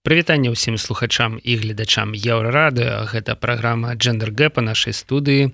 [0.00, 5.52] Прывітанне ўсім слухачам і гледачам еўрарады гэта праграма джендер гэпа нашай студыі.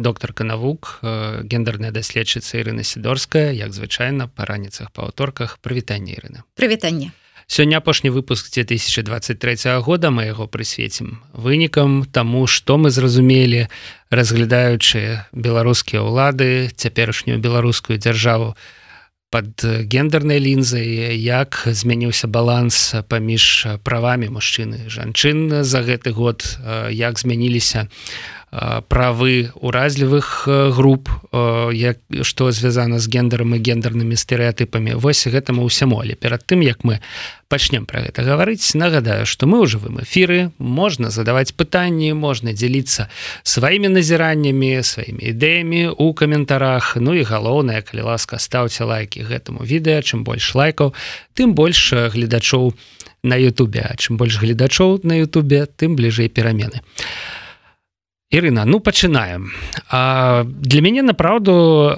[0.00, 6.48] Доктор канавук гендерная даследчыца Ірына сідорская як звычайна па раніцах па аўторках прывітанне Ірына.
[6.56, 7.12] Прывітанне.
[7.44, 10.08] Сёння апошні выпуск 2023 года.
[10.08, 13.68] Мы яго прысвецім вынікам таму што мы зразумелі
[14.08, 18.56] разглядаючы беларускія ўлады цяперашнюю беларускую дзяржаву
[19.34, 26.46] под гендернай лінзай як змяніўся баланс паміж правамі мужчыны жанчын за гэты год
[26.94, 27.90] як змяніліся у
[28.88, 31.08] правы уразлівых груп
[31.74, 36.86] як што звязана з гендерам і гендернымі стэеатыпамі вось гэтаму ўсяму але перад тым як
[36.86, 37.02] мы
[37.50, 43.10] пачнем пра гэта гаварыць нагадаю што мы ў жывым эфіры можна задаваць пытанні можна дзеліцца
[43.42, 46.96] сваімі назіраннямі сваімі ідэямі у каментарах.
[46.96, 50.94] Ну і галоўнае калі ласка стаўце лайки гэтаму відэа чым больш лайкаў
[51.34, 52.74] тым больш гледачоў
[53.24, 53.88] на Ютубе.
[53.96, 56.84] Чым больш гледачоў на Ютубе тым бліжэй перамены.
[56.84, 57.33] а
[58.32, 59.52] Ірына ну пачынаем
[59.90, 61.92] для мяне направду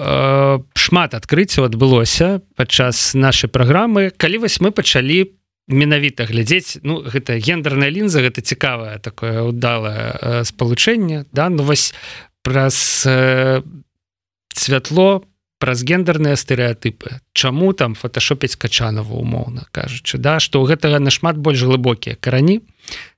[0.75, 5.33] шмат адкрыццяў адбылося падчас нашай праграмы калі вось мы пачалі
[5.71, 11.49] менавіта глядзець ну гэта гендерная лінза гэта цікавае такое удалае спалучэнне да?
[11.49, 11.95] Ну вось
[12.43, 13.07] праз
[14.53, 15.09] святло
[15.57, 20.43] праз гендерныя стэеатыпы Чаму там фотошопіць качанова умоўна кажучы да?
[20.43, 22.61] Што ў гэтага нашмат больш глыбокія карані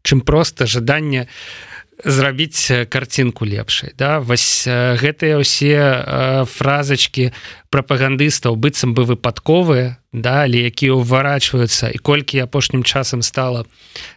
[0.05, 1.69] чым просто жаданне у
[2.05, 4.19] зрабіць карцінку лепшай да?
[4.19, 7.31] Вось гэтыя ўсе фразачки
[7.69, 10.47] прапагандыстаў быццам бы выпадковыя да?
[10.47, 13.65] Але якія ўварачваюцца і колькі апошнім часам стала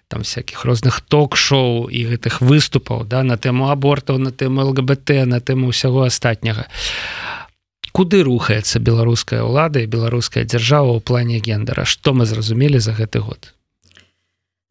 [0.06, 3.26] там всякихх розных ток-шоу і гэтых выступаў да?
[3.26, 6.70] На тэму абортаў на тэму лгбт на тэму ўсяго астатняга.
[7.92, 13.20] Куды рухаецца беларуская ўлада і беларуская дзяржава ў плане гендера што мы зразумелі за гэты
[13.20, 13.52] год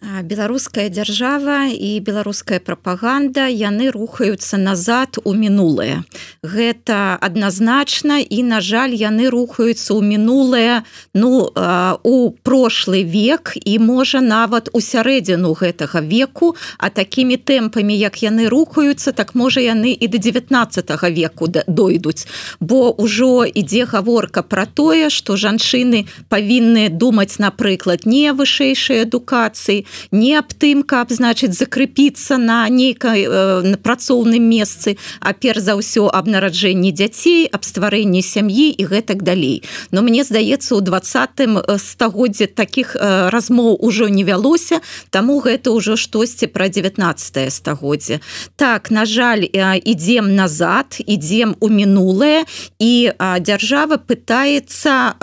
[0.02, 6.02] беларуская дзяржава і беларуская прапаганда яны рухаюцца назад у мінулае.
[6.42, 10.82] Гэта адназначна і на жаль яны рухаюцца ў мінулае
[11.14, 11.54] ну
[12.02, 16.58] у прошлы век і можа нават у сярэдзіну гэтага веку.
[16.82, 22.26] А такімі тэмпамі як яны рухаюцца так можа яны і до 19 веку дойдуць.
[22.60, 30.36] Бо ўжо ідзе гаворка про тое что жанчыны павінны думаць напрыклад не вышэйшай адукацыі не
[30.38, 36.28] аб тым каб значыць закрепіцца на нейкай э, працоўным месцы а перш за ўсё аб
[36.28, 39.64] нараджэнні дзяцей аб стварэнні сям'і і гэтак далей.
[39.92, 45.72] Но мне здаецца у двадцатым э, стагоддзе таких э, размоў ужо не вялося таму гэта
[45.72, 48.20] ўжо штосьці пра 19 стагоддзе.
[48.56, 52.46] Так на жаль ідзем назад ідзем у мінулае
[52.80, 55.16] і дзяржава пытаецца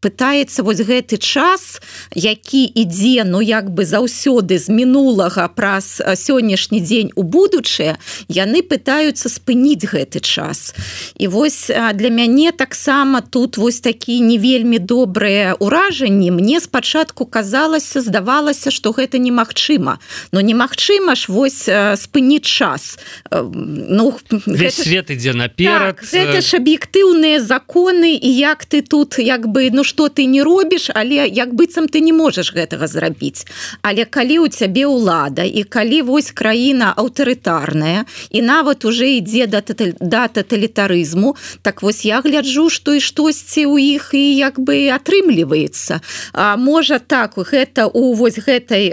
[0.00, 1.80] пытаецца вось гэты час
[2.14, 7.96] які ідзе ну як бы заўсёды з мінулага праз сённяшні дзень у будучае
[8.28, 10.74] яны пытаюцца спыніць гэты час.
[11.18, 18.00] І вось для мяне таксама тут вось такі не вельмі добрыя ўражанні мне спачатку казалася
[18.00, 19.98] здавалася что гэта немагчыма.
[20.32, 22.98] Но немагчыма ж вось спыніць час.
[23.30, 24.14] Ну
[24.46, 24.82] весь гэта...
[24.82, 29.84] свет ідзе наперад так, гэта ж аб'ектыўныя законы і як ты тут як бы ну
[29.84, 33.46] что ты не робіш але як быццам ты не можаш гэтага зрабіць.
[33.86, 38.02] Але калі у цябе ўлада і калі вось краіна аўтарытарная
[38.34, 39.62] і нават уже ідзе да
[40.02, 46.02] да тоталітарызму так вось я гляджу што і штосьці ў іх і як бы атрымліваецца.
[46.34, 48.90] А можа так гэта у вось гэтай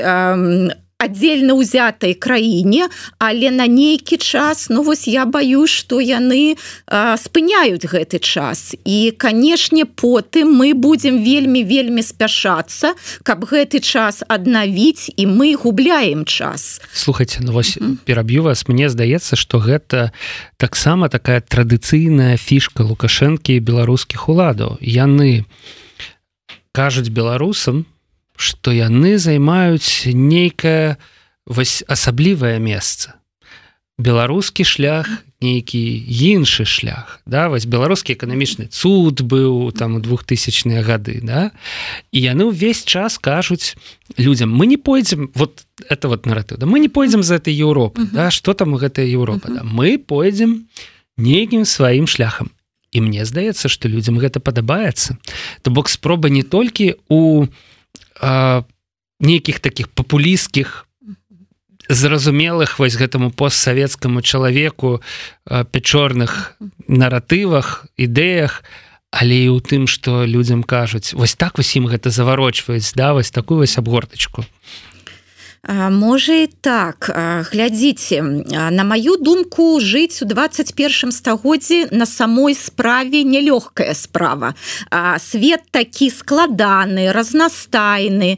[0.98, 2.88] аддзельна ўзятай краіне
[3.20, 6.56] але на нейкі час ну вось я баюсь что яны
[6.88, 8.76] а, спыняюць гэты час.
[8.88, 12.96] І канешне потым мы будемм вельмі вельмі спяшацца
[13.28, 16.80] каб гэты час аднавіць і мы губляем час.
[16.94, 17.98] Слухайте ну вось mm -hmm.
[18.06, 18.68] пераб'ю вас.
[18.68, 20.12] Мне здаецца что гэта
[20.58, 24.78] таксама такая традыцыйная фішка лукашэнкі беларускіх уладаў.
[24.82, 25.44] Яны
[26.72, 27.86] кажуць беларусам
[28.36, 30.98] што яны займаюць нейкае
[31.46, 33.16] вось асаблівае месца.
[33.98, 35.08] Беларускі шлях
[35.40, 37.48] нейкі іншы шлях да?
[37.48, 41.56] Вось беларускі эканамічны цуд быў там у двухтысячныя гады да?
[42.12, 43.80] І яны ўвесь час кажуць
[44.18, 46.66] людям мы не пойдзем вот это вот наратыў да?
[46.66, 48.16] Мы не пойдзем за этой Еўропы uh -huh.
[48.16, 48.32] да?
[48.32, 49.56] Что там гэтая Еўропа uh -huh.
[49.56, 50.68] да мы пойдзем
[51.18, 52.50] нейкім сваім шляхам
[52.92, 55.18] і мне здаецца что людям гэта падабаецца.
[55.62, 57.48] То бок спроба не толькі у у
[58.22, 60.88] нейкіх таких папулістскіх
[61.90, 65.02] зразумелых вось гэтаму постсавецкаму чалавеку
[65.46, 66.58] пячорных
[66.88, 68.64] наратывах ідэях
[69.16, 71.16] але і ў тым што людзям кажуць.
[71.16, 74.44] Вось так усім гэта заварочваюць да вось такую вось абгортачку
[75.74, 77.10] Можа і так.
[77.52, 78.22] Глядзіце
[78.70, 84.54] на маю думку жыць у 21 стагоддзі на самой справе нелёгкая справа.
[85.18, 88.38] Свет такі складаны разнастайны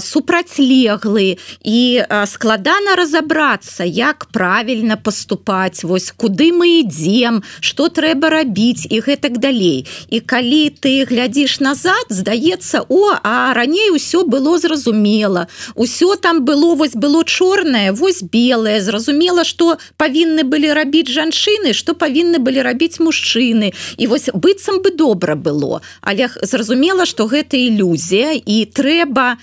[0.00, 9.00] супрацьлеглы і складана разабрацца як правільна поступаць вось куды мы ідзем что трэба рабіць і
[9.00, 9.88] гэтак далей.
[10.12, 16.65] І калі ты глядзіш назад здаецца о а раней усё было зразумела усё там было
[16.66, 22.62] было вось было чорнае вось белое зразумела что павінны былі рабіць жанчыны что павінны былі
[22.62, 23.72] рабіць мужчыны.
[23.96, 25.80] І вось быццам бы добра было.
[26.00, 29.38] Але зразумела что гэта ілюзія і трэба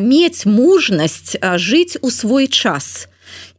[0.00, 3.11] мець мужнасць жыць у свой час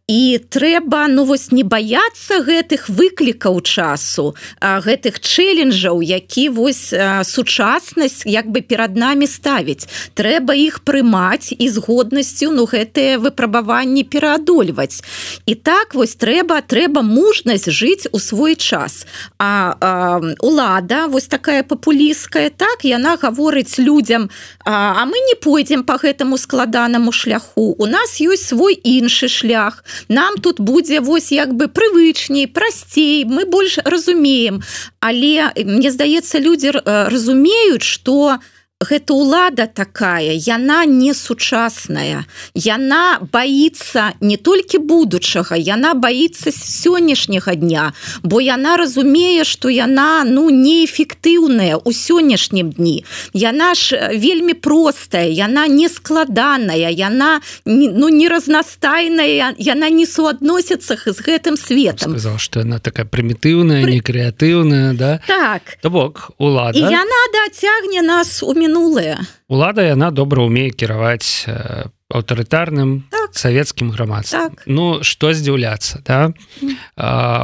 [0.08, 6.92] і трэба ну вось не баяцца гэтых выклікаў часу гэтых чэленджаў які вось
[7.24, 9.88] сучаснасць як бы перад намі ставіць.
[10.12, 15.00] Трэба іх прымаць і з годнасцю ну гэтыя выпрабаванні пераадольваць.
[15.48, 19.08] І так вось трэба трэба мужнасць жыць у свой час.
[19.40, 24.28] А, а улада вось такая папулістская так яна гаворыць людям
[24.68, 29.84] а, а мы не пойдзем по гэтаму складанаму шляху у нас ёсць свой іншы шлях
[30.10, 34.64] нам тут будзе вось як бы прывычней прасцей мы больш разумеем.
[35.00, 42.26] Але мне здаецца людзі разумеюць что у гэта ўлада такая яна не сучасная.
[42.54, 47.94] Яна боится не толькі будучага яна боится сённяшняга дня
[48.24, 53.06] бо яна разумее что яна ну неэфектыўная у сённяшнім дні.
[53.34, 60.98] Яна ж вельмі простая яна не складаная яна не, ну не разнастайная яна не суадносіцца
[60.98, 63.92] з гэтым светом сказал что она такая прымітыўная Пры...
[63.92, 65.22] не крэатыўная да?
[65.28, 65.62] Так.
[65.82, 66.78] То бок улада.
[66.78, 73.34] Яна дацягне нас у міну мінулае лада яна добра умее кіраваць э, аўтарытарным так.
[73.38, 74.58] савецкім грамадствам.
[74.58, 74.66] Так.
[74.66, 76.34] Ну што здзіўляцца да?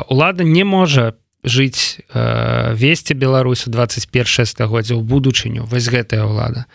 [0.10, 5.64] Лада не можа жыць э, весці Беларусь у 21 стагоддзя ў будучыню.
[5.64, 6.66] Вось гэтая ўлада.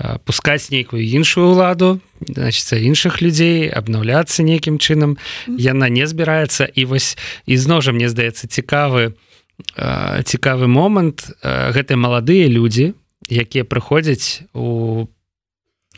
[0.00, 5.20] Э, пускаць нейкую іншую ўладу значится іншых людзей абнаўляцца нейкім чынам.
[5.46, 6.66] Яна не збіраецца.
[6.66, 7.14] І вось
[7.46, 9.14] ізноў жа мне здаецца цікавы
[10.22, 11.34] цікавы момант.
[11.42, 12.94] Гэтыя маладыя людзі
[13.26, 15.08] якія прыходзяць у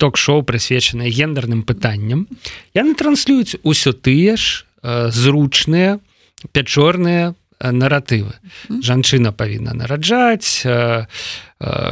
[0.01, 2.25] ток-шоу прысвечаныя гендерным пытанням.
[2.73, 4.65] Яны транслююць усё тыя ж
[5.13, 6.01] зручныя
[6.53, 8.33] пячорныя наратывы.
[8.69, 10.65] Жанчына павінна нараджаць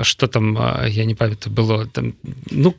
[0.02, 2.14] что там я не памятаю было там
[2.50, 2.74] ну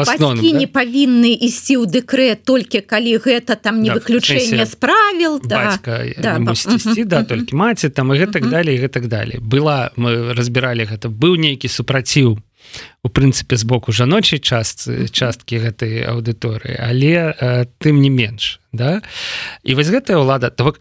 [0.00, 0.58] основном, да?
[0.58, 5.78] не павінны ісці ў дэкрэт толькі калі гэта там не да, выключэнне справіл да,
[6.18, 9.38] да, ісці, да толькі маці там і гэтак далей гэтак далей.
[9.38, 12.42] Была мы разбіралі гэта быў нейкі супраціў
[13.04, 19.06] у прынцыпе з боку жаночай частцы часткі гэтай аўдыторыі але тым не менш да?
[19.62, 20.74] І вось гэтая ўлада то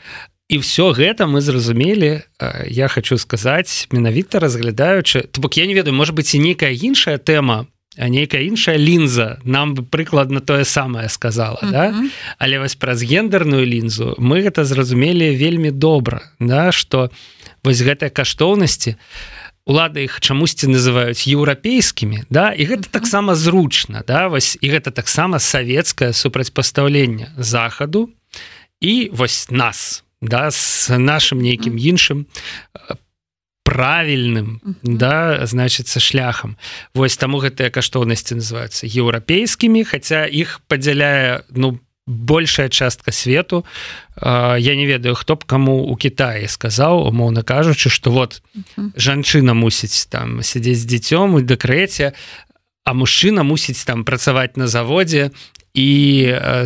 [0.53, 2.21] і все гэта мы зразумелі
[2.69, 7.17] я хочу сказаць менавіта разглядаючы то бок я не ведаю может быть і нейкая іншая
[7.17, 7.65] тэма
[7.97, 11.71] а нейкая іншая лінза нам бы прыкладна тое самае сказала uh -huh.
[11.71, 12.03] да
[12.38, 16.71] але вось праз гендерную лінзу мы гэта зразумелі вельмі добра да?
[16.71, 17.09] Что
[17.63, 18.95] вось гэтыя каштоўнасці
[19.65, 22.53] улады іх чамусьці называюць еўрапейскімі да?
[22.53, 24.27] І гэта таксама зручна да?
[24.27, 28.09] Вось і гэта таксама савецкае супрацьпастаўленне захаду
[28.81, 32.25] і вось нас да с нашим нейкім іншым
[33.63, 34.97] правільным uh -huh.
[34.97, 36.57] да значится шляхам
[36.94, 43.65] восьось таму гэтыя каштоўнасці называются еўрапейскімі хотя іх падзяляе ну большая частка свету
[44.57, 48.92] я не ведаю хто б кому у Китае сказаў умоўна кажучы что вот uh -huh.
[48.95, 52.11] жанчына мусіць там сядзець з дзіцём у дэкрэце
[52.83, 55.31] а мужчына мусіць там працаваць на заводзе
[55.73, 55.90] і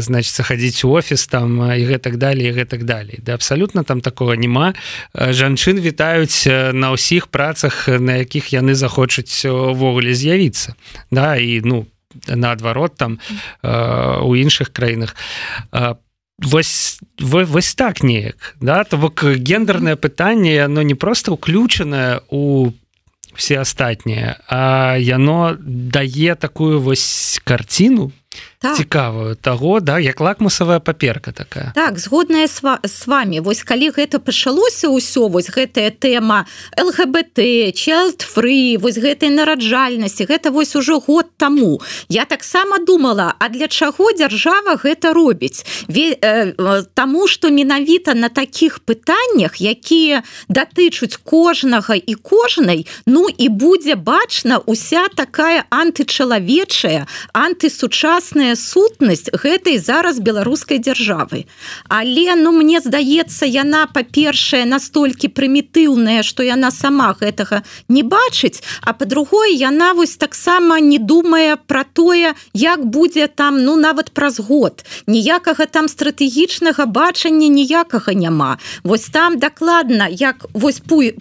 [0.03, 3.19] значит хадзіць у офіс там і гэтак далее гэтак далей.
[3.23, 4.73] Да абсалютна там такого няма.
[5.13, 10.75] Жанчын вітаюць на ўсіх працах на якіх яны захочуць увогуле з'явіцца.
[11.11, 11.85] Да і ну
[12.27, 13.19] наадварот там
[13.63, 15.15] у іншых краінах.
[16.37, 18.83] Вось вось так неяк да?
[18.83, 22.73] То бок гендерное пытанне оно не просто уключанае у
[23.37, 28.11] все астатнія а яно дае такую вось карціну
[28.59, 28.77] так.
[28.77, 31.71] цікавую таго да як лакмусавая паперка такая.
[31.75, 38.77] Так згодная с, с вами вось калі гэта пачалося ўсё вось гэтая тэма лгбт free
[38.81, 41.81] вось гэтай нараджальнасці гэта вось ужо год таму.
[42.09, 45.61] Я таксама думала а для чаго дзяржава гэта робіць?
[45.87, 53.49] Ве, э, таму что менавіта на таких пытаннях якія датычуць кожнага і кожнай ну і
[53.49, 61.45] будзе бачна уся такая антычалавечая антысучасная сутнасць гэтай зараз беларускай дзяржавы.
[61.89, 68.93] Але ну мне здаецца яна па-першае настолькі прымітыўная что яна сама гэтага не бачыць а
[68.93, 74.85] по-другое яна вось таксама не думае про тое як будзе там ну нават праз год.
[75.07, 78.57] Ніякага там стратэгічнага бачання ніякага няма.
[78.83, 81.15] Вось там дакладна як вось пуй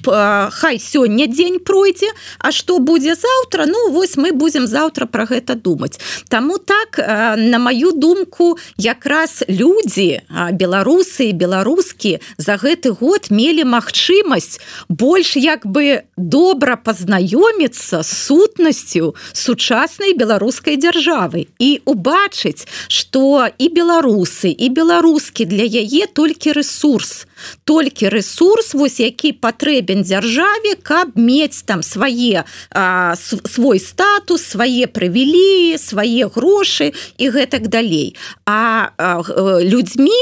[0.51, 5.55] хай сёння дзень пройдзе А что будзе завтра ну вось мы будем завтра про гэта
[5.55, 6.01] думаць.
[6.29, 6.99] Таму так
[7.37, 10.21] на маю думку якраз людзі
[10.53, 20.77] беларусы беларускі за гэты год мелі магчымасць больш як бы добра пазнаёміцца сутнасцю сучаснай беларускай
[20.77, 27.27] дзяржавы і убачыць что і беларусы і беларускі для яе толькі ресурс
[27.65, 35.79] толькі ресурс вось які патрэбен дзяржаве каб мець там свае а, свой статус свае прывілеі
[35.79, 38.17] свае грошы і гэтак далей.
[38.47, 39.23] А, а
[39.61, 40.17] людзьмі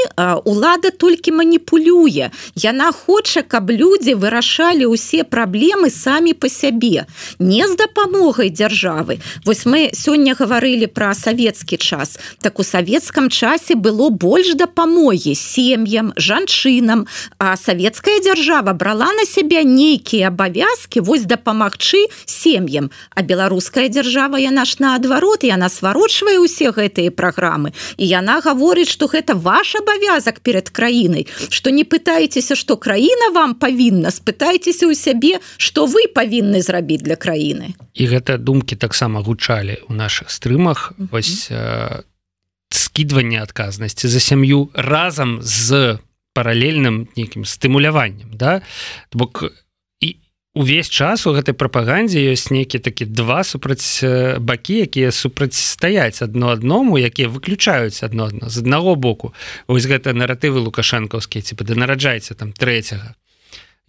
[0.44, 2.30] лада толькі маніпулюе.
[2.54, 7.06] Яна хоча каб людзі вырашалі ўсе праблемы самі по сябе.
[7.38, 9.20] Не з дапамогай дзяржавы.
[9.44, 12.18] Вось мы сёння гаварылі про савецкі час.
[12.40, 17.06] Так у савецкам часе было больш дапамогі сем'ям жанчынам
[17.38, 24.64] а савецкая дзяржава брала на сябе нейкія абавязки вось дапамагчы сем'ям а беларуская дзяржава яна
[24.64, 27.72] ж наадварот яна сварочвае усе гэтыя праграмы.
[27.96, 33.54] І яна гаворыць что гэта ваш абавязак перед краінай что не пытаецеся что краіна вам
[33.54, 37.74] павінна спытайцеся у сябе что вы павінны зрабіць для краіны.
[37.94, 40.92] І гэта думкі таксама гучалі у наших стрымах.
[40.98, 42.02] Вось э,
[42.70, 45.98] скидыванне адказнасці за сям'ю разам з
[46.34, 48.60] паралельным нейкім стымуляваннем да?
[49.14, 49.46] Бок
[50.02, 50.18] і
[50.54, 54.02] увесь час у гэтай прапагандзе ёсць нейкі такі два супраць
[54.38, 58.50] бакі якія супрацьстаяць адно адному якія выключаюць адно адно.
[58.50, 59.34] З аднаго боку
[59.66, 63.14] ось гэта наратывы лукашэнкаўскія ці да нараджаецца там трэцяга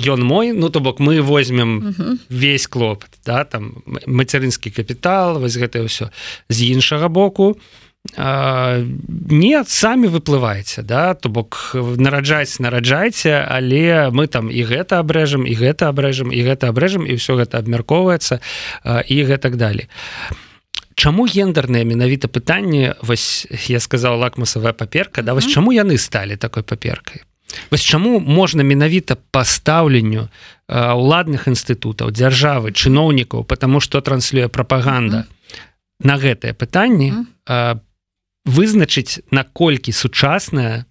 [0.04, 2.18] Ён мой ну то бок мы возьмем uh -huh.
[2.30, 6.10] весь клопат да там мацярынскі капітал вось гэта ўсё.
[6.50, 7.58] З іншага боку
[8.18, 15.54] не самі выплываеце да то бок нараджаць нараджайце але мы там і гэта абрэжам і
[15.56, 18.40] гэта абрэжам і гэта абрэжам і ўсё гэта абмяркоўваецца
[19.10, 19.90] і гэтак далі
[20.96, 26.64] Чаму гендерныя менавіта пытанні вось я сказаў лакмусавая паперка да вось чаму яны сталі такой
[26.64, 27.26] паперкай?
[27.72, 30.30] Вось чаму можна менавіта пастаўленню
[30.70, 35.26] уладных інстытутаў дзяржавы чыноўнікаў потому что транслюе прапаганда
[36.00, 37.82] на гэтае пытанне по
[38.46, 40.86] вызначыць наколькі сучасная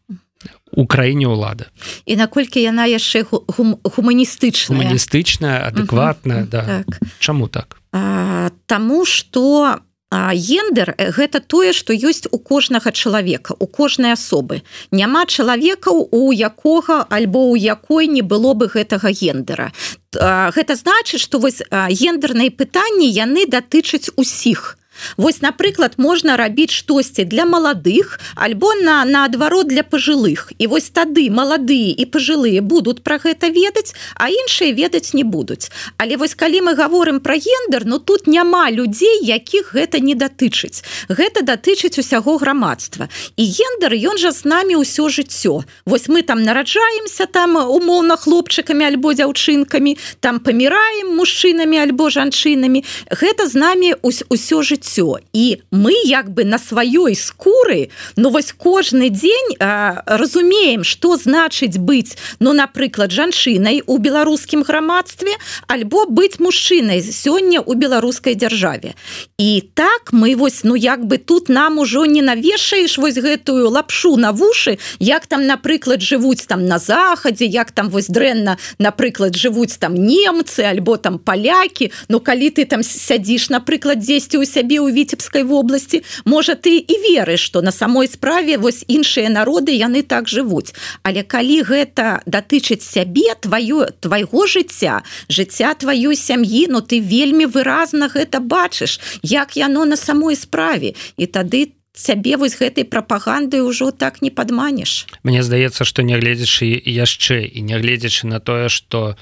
[0.74, 1.70] у краіне ўлада.
[2.04, 6.82] І наколькі яна яшчэ гум, гуманістычная гуманістычная адэкватная да.
[6.82, 7.00] так.
[7.18, 7.78] чаму так?
[7.92, 9.78] А, Таму что
[10.10, 14.62] гендер гэта тое што ёсць у кожнага чалавека у кожнай асобы.
[14.90, 19.72] Няма чалавекаў у якога альбо у якой не было бы гэтага гендера
[20.14, 24.78] гэта значыць што вось гендерныя пытанні яны датычаць усіх
[25.16, 31.30] Вось напрыклад можна рабіць штосьці для маладых альбо на наадварот для пажилых і вось тады
[31.30, 35.70] маладыя і пажилыя будуць пра гэта ведаць а іншыя ведаць не будуць.
[35.98, 40.14] Але вось калі мы говорим про гендер но ну, тут няма людзей якіх гэта не
[40.14, 40.82] датычыць.
[41.08, 43.08] Гэта датычыць усяго грамадства.
[43.36, 45.64] І гендер ён жа з нами ўсё жыццё.
[45.86, 52.84] Вось мы там нараджаемся там умоўна хлопчыкамі альбо дзяўчынкамі там паміраем мужчынамі альбо жанчынамі.
[53.10, 55.18] Гэта з нами ўсё жыццё жыццё.
[55.32, 61.78] І мы як бы на сваёй скуры ну вось кожны дзень а, разумеем что значыць
[61.78, 65.32] быць ну напрыклад жанчынай у беларускім грамадстве
[65.66, 68.94] альбо быць мужчынай сёння у беларускай дзяржаве.
[69.38, 74.16] І так мы вось ну як бы тут нам ужо не навешаеш вось гэтую лапшу
[74.16, 79.78] на вушы як там напрыклад жывуць там на захадзе як там вось дрэнна напрыклад жывуць
[79.78, 81.92] там немцы альбо там палякі.
[82.08, 86.82] Ну калі ты там сядзіш напрыклад дзесьці у сябе сабе ў віцебскай вобласці можа ты
[86.82, 90.74] і верыш что на самой справе вось іншыя народы яны так жывуць.
[91.02, 97.46] Але калі гэта датычыць сябе твоё твайго жыцця жыцця тваёй сям'і но ну ты вельмі
[97.46, 100.94] выразна гэта бачыш як яно на самой справе.
[101.16, 105.06] І тады цябе вось гэтай прапаганды ўжо так не падманеш.
[105.22, 109.14] Мне здаецца што нягледзячы яшчэ і нягледзячы на тое што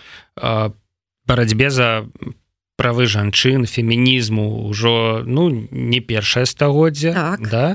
[1.27, 2.09] барацьбе за
[2.83, 7.41] правы жанчын фемінізму ўжо ну не першае стагоддзя так.
[7.47, 7.67] да?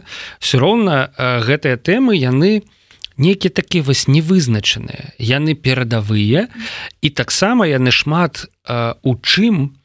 [0.44, 2.68] Все роўна гэтыя тэмы яны
[3.16, 5.16] некі такі вось невызначаныя.
[5.16, 6.52] Яны перадавыя
[7.00, 9.80] і таксама яны шмат у чым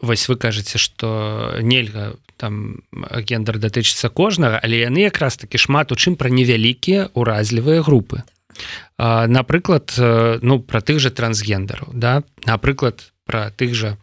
[0.00, 5.96] вось вы кажаце что нельга там гендер датычыцца кожнага але яны якраз такі шмат у
[6.00, 8.24] чым пра невялікія уразлівыя групы.
[8.96, 9.92] Напрыклад
[10.40, 12.24] ну про тых же трансгендераў да?
[12.48, 14.00] Напрыклад про тых же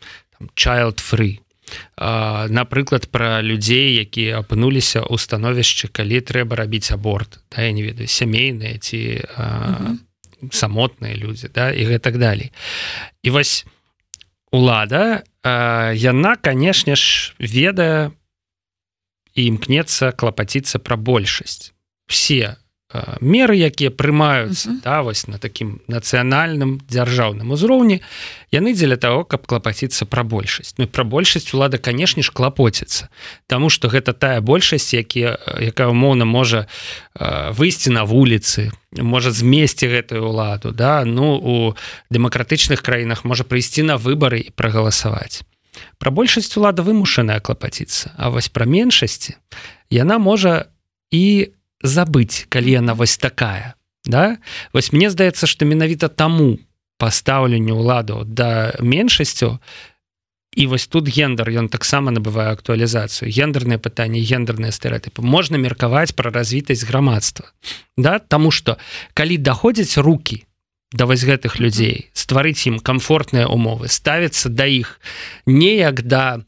[0.56, 1.40] child free.
[1.98, 8.06] Напрыклад про людзей якія апынуліся ў становішчы калі трэба рабіць аборт да я не ведаю
[8.06, 9.26] сямейныя ці
[10.54, 12.54] самотныя людзі да і гэтак далей.
[13.26, 13.66] І вось
[14.54, 18.14] лада яна канешне ж ведае
[19.34, 21.74] і імкнецца клапаціцца пра большасць.
[22.08, 22.62] Все
[23.22, 24.84] меры якія прымаюцца uh -huh.
[24.84, 28.02] да вось на такім нацыянальным дзяржаўным узроўні
[28.52, 33.08] яны дзеля того каб клапаціцца пра большасць Ну пра большасць улада канешне ж клапоціцца
[33.48, 36.68] Таму что гэта тая большасць які якая умоўна можа
[37.58, 41.76] выйсці на вуліцы можа змесці гэтую ўладу да ну у
[42.10, 45.44] дэмакратычных краінах можа прыйсці на выбары і прагаласаваць
[45.98, 49.36] Пра большасць улада вымушаная клапаціцца А вось пра меншасці
[49.90, 50.66] яна можа
[51.12, 51.52] і
[51.86, 53.76] забыць калі яна вось такая
[54.06, 54.38] да?
[54.74, 56.60] Вось мне здаецца што менавіта таму
[57.02, 59.60] пастаўленню ўладу да меншасцю
[60.56, 63.28] і вось тут гендер ён таксама набывае актуалізацыю.
[63.28, 67.52] Гендерныя пытанні гендерныя стэеатыпы можна меркаваць пра развітасць грамадства
[67.98, 68.20] да?
[68.20, 68.78] Таму што
[69.14, 70.46] калі даходзяць руки
[70.96, 75.00] да вось гэтых людзей стварыць ім комфортныя умовы ставіцца да іх
[75.46, 76.40] неяк да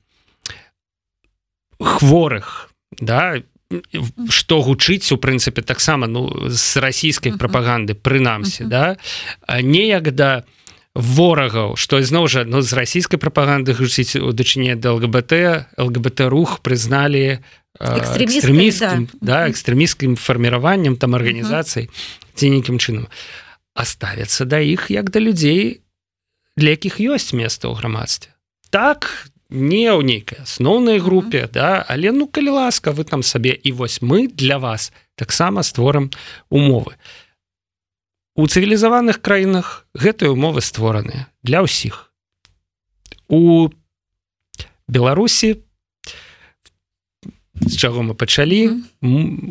[1.79, 3.43] хворых да
[4.29, 8.95] что гучыць у прынцыпе таксама ну з расійскай прапаганды прынамсі да?
[9.47, 10.43] Неяк да
[10.95, 15.33] ворагаў што ізноў жа ну з расійскай прапаганды гучыць у дачыне да лгбт
[15.77, 17.43] лгбт рух прызналі
[17.79, 19.45] экстрэмістскім да.
[19.51, 21.91] экстрэмісскім фарміраваннем там арганізацый
[22.37, 23.09] ці нейкім чынам.
[23.77, 25.81] Оставяцца да іх як да людзей
[26.57, 28.33] для якіх ёсць места ў грамадстве.
[28.69, 33.71] Так не ў нейкай асноўнай групе да але ну калі ласка вы там сабе і
[33.71, 36.11] вось мы для вас таксама створым
[36.49, 36.95] умовы
[38.37, 42.13] у цывілізаваных краінах гэтыя умовы створаныя для ўсіх.
[43.27, 43.73] У
[44.85, 45.57] беларусі
[47.65, 48.85] з чаго мы пачалі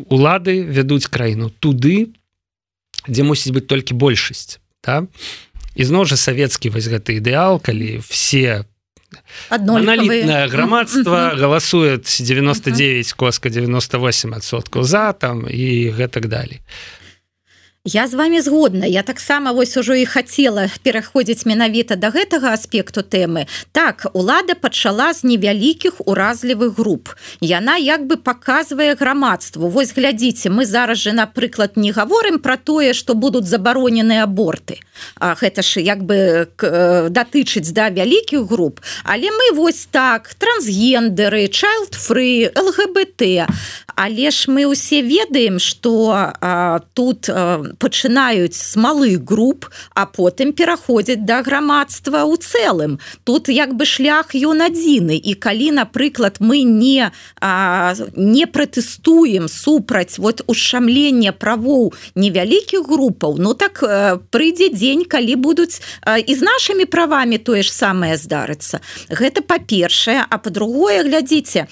[0.07, 2.15] улады вядуць краіну туды
[3.11, 5.03] дзе мусіць быць толькі большасць да?
[5.75, 8.63] ізноў жа савецкі вось гэты ідэал калі все
[9.49, 16.61] аднолітнае грамадства галасует 99 коска 98соткаў за там і гэтак далей
[17.87, 18.85] Я з вами згодна.
[18.85, 23.47] Я таксама вось ужо і хацела пераходзіць менавіта до да гэтага аспекту тэмы.
[23.71, 27.15] Так лада пачала з невялікіх уразлівых груп.
[27.39, 29.69] Яна як бы показвае грамадству.
[29.69, 34.83] Вось глядзіце мы зараз же напрыклад не гаворым про тое что будуць забаронены аборты.
[35.15, 38.83] А гэта ж як бы э, датычыць да вялікіх груп.
[39.03, 43.47] Але мы вось так трансгендеры child free лгбт
[43.97, 46.31] але ж мы усе ведаем что
[46.93, 49.65] тут а, пачынаюць з малых груп
[49.97, 53.01] а потым пераходзяць да грамадства ў цэлым.
[53.25, 55.17] Тут як бы шлях ён адзіны.
[55.17, 57.09] І калі напрыклад мы не
[57.41, 63.81] а, не пратэстуем супраць вот ушчамлення правоў невялікіх групаў ну так
[64.29, 68.77] прыйдзе дзень калі будуць і з нашымі правамі тое ж самае здарыцца.
[69.09, 70.21] Гэта па-першае.
[70.29, 71.65] А по-другое глядзіце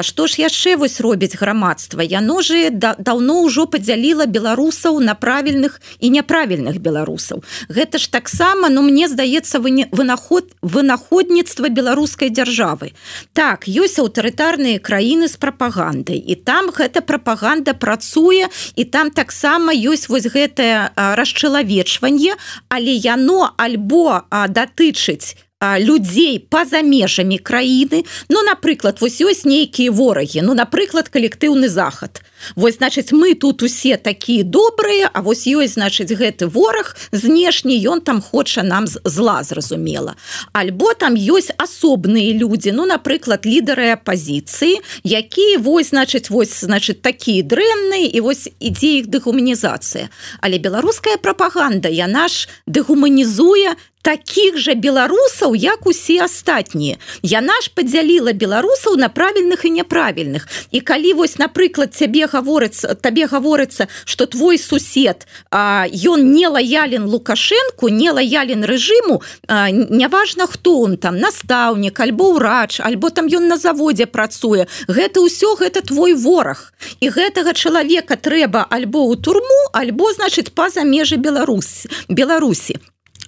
[0.00, 1.36] што ж яшчэ вось робіць
[1.66, 2.00] грамадства.
[2.00, 7.42] Яно же да, даўно ўжо падзяліла беларусаў на правільных і няправільных беларусаў.
[7.68, 12.92] Гэта ж таксама ну мне здаецца вы не вынаход вынаходніцтва беларускай дзяржавы.
[13.32, 20.08] Так ёсць аўтарытарныя краіны з прапагандай і там гэта прапаганда працуе і там таксама ёсць
[20.08, 22.36] вось гэтае расчалавечванне
[22.68, 30.52] але яно альбо датычыць людзей па-за межамі краіны ну напрыклад вось ёсць нейкія ворагі ну
[30.52, 32.20] напрыклад калектыўны захад
[32.54, 38.04] Вось значыць мы тут усе такія добрыя А вось ёсць значыць гэты вораг знешні ён
[38.04, 40.12] там хоча нам зла зразумела
[40.52, 44.76] альбо там ёсць асобныя людзі ну напрыклад лідары апозіцыі
[45.08, 50.12] якія вось значыць вось значыць такія дрэнныя і вось ідзе іх дэгуманізацыя.
[50.44, 53.72] Але беларуская прапаганда яна ж дэгуманізуе
[54.06, 56.96] таких же беларусаў як усе астатнія.
[57.26, 60.46] Яна ж подзяліла беларусаў на правільных і няправільных.
[60.70, 67.90] І калі вось напрыклад цябе гаворыцца табе гаворыцца что твой сусед ён не лаялен лукашенко
[67.90, 74.06] не лаялен рэжыму неважно хто он там настаўнік альбо ўрач альбо там ён на заводзе
[74.06, 74.70] працуе.
[74.86, 76.70] Гэта ўсё гэта твой вораг.
[77.02, 82.78] І гэтага чалавека трэба альбо ў турму альбо значыць па-за межы Беларусь Беларусі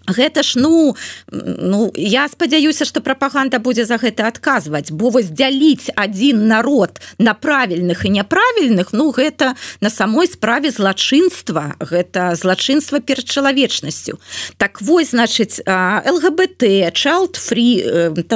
[0.08, 0.96] гэта ж ну
[1.28, 7.34] ну я спадзяюся что прапаганда будзе за гэта адказваць бо вось дзяліць один народ на
[7.34, 14.18] правільных і няправільных ну гэта на самой справе злачынства гэта злачынства перад чалавечнасцю.
[14.56, 16.62] Так вось значыць лгбт
[16.94, 17.84] child фри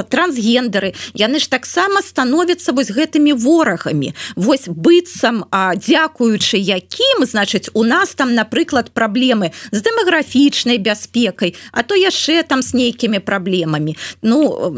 [0.09, 4.13] трансгендеры яны ж таксама становятся вось гэтымі ворагамі.
[4.35, 11.83] Вось быццам а дзякуючы якім значыць у нас там напрыклад праблемы з дэмаграфічнай бяспекай а
[11.83, 13.97] то яшчэ там с нейкімі праблемамі.
[14.21, 14.73] Ну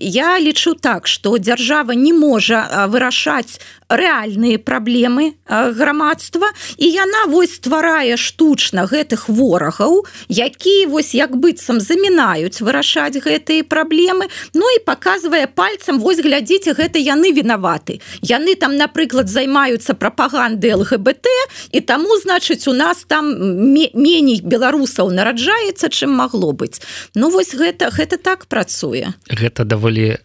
[0.00, 3.60] я лічу так что дзяржава не можа вырашаць
[3.94, 6.50] рэальныя праблемы грамадства.
[6.76, 14.28] І яна вось стварае штучна гэтых ворагаў які вось як быццам замінаюць вырашаць гэтыя праблемы.
[14.54, 18.00] Ну і показывае пальцам вось глядзіце гэта яны вінаваты.
[18.22, 21.26] Яны там напрыклад займаюцца прапаганды лгбт
[21.72, 26.82] і таму значыць у нас там меней беларусаў нараджаецца чым магло быць.
[27.14, 29.14] Ну вось гэта гэта так працуе.
[29.28, 30.18] Гэта даволі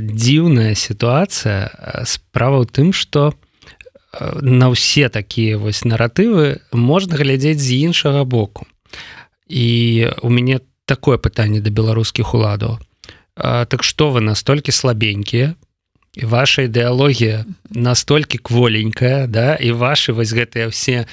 [0.00, 2.04] дзіўная сітуацыя.
[2.04, 3.03] Справа ў тым что
[4.42, 8.66] на ўсе такія вось наратывы можна глядзець з іншага боку.
[9.48, 12.78] І у мяне такое пытанне да беларускіх уладаў
[13.34, 15.54] так что вы настолькі слабенькія
[16.22, 21.06] ваша ідэалогія настолькі кволенькая да і ваши вось гэтыя все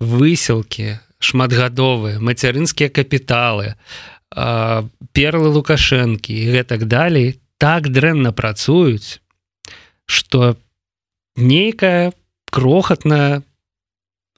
[0.00, 3.74] высілкі шматгадовыя мацярынскія капіталы
[5.16, 9.22] перлы лукашэнкі і гэтак далей так дрэнна працуюць
[10.04, 10.56] что
[11.36, 12.12] нейкая
[12.50, 13.42] крохатная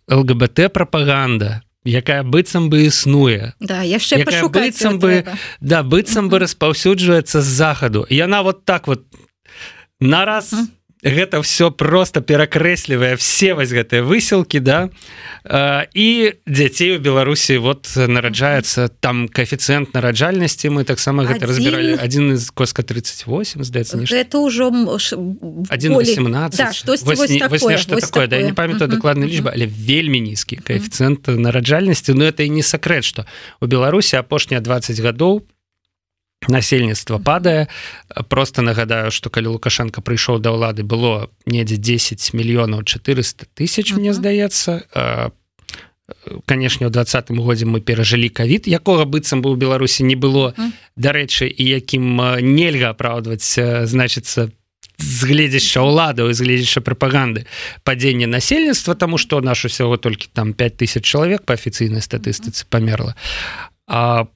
[0.08, 3.52] лгбт прапаганда якая быццам бы існуе.
[3.60, 5.24] Да яшчэ быццам бы
[5.60, 8.06] да быццам бы распаўсюджваецца з захаду.
[8.08, 9.04] Яна вот так вот
[10.00, 14.88] на раз mm -hmm гэта все просто перакрэслівае все вось гэтыя высілкі да
[15.92, 22.32] і дзяцей у беларусі вот нараджаецца там коэфіцыент нараджальнасці мы таксама гэта разбіралі один?
[22.32, 26.84] из коска 38 здаецца это ўжо 118
[27.88, 28.26] да, такое?
[28.26, 33.04] да, не памятаю дакладная лічба але вельмі нізкі коэфіцыент нараджальнасці но это і не сакрэт
[33.04, 33.26] что
[33.60, 35.42] у беларусі апошнія 20 гадоў
[36.48, 37.68] насельніцтва падае.
[38.28, 44.12] Просто нагадаю что калі лукашенко прыйшоў да ўлады было недзе 10 мільёнаў 400 тысяч мне
[44.12, 44.84] здаецца.
[46.44, 50.52] Канешне у двадцатым годзе мы перажылі кавід якога быццам бы у беларусі не было.
[50.96, 53.56] Дарэчы і якім нельга апраўдваць
[53.88, 54.52] значыцца
[54.98, 57.46] згледзяшча ўладаў згледзяшча прапаганды
[57.82, 63.16] падзення насельніцтва тому что наш усяго толькі там 5000 чалавек по афіцыйнай статыстыцы памерла.
[63.86, 64.26] А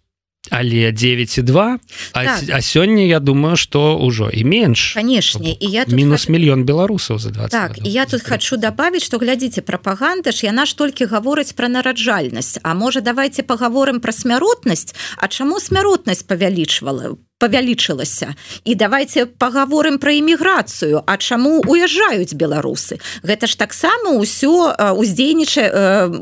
[0.51, 1.79] але 9,2
[2.13, 2.43] а, так.
[2.53, 6.33] а сёння я думаю что ўжо і менш канешне і я мінус хочу...
[6.33, 10.67] мільён беларусаў за 20 так і я тут хочу добавить что глядзіце прапаганда ж яна
[10.67, 12.59] ж толькі гаворыць про нараджальнасць.
[12.63, 14.95] А можа давайте паговорым про смяротнасць?
[15.17, 18.35] А чаму смяротнасць павялічвала павялічылася.
[18.65, 22.99] І давайте паговорым про эміграцыю А чаму уязджаюць беларусы?
[23.23, 25.71] Гэта ж таксама ўсё уздзейнічае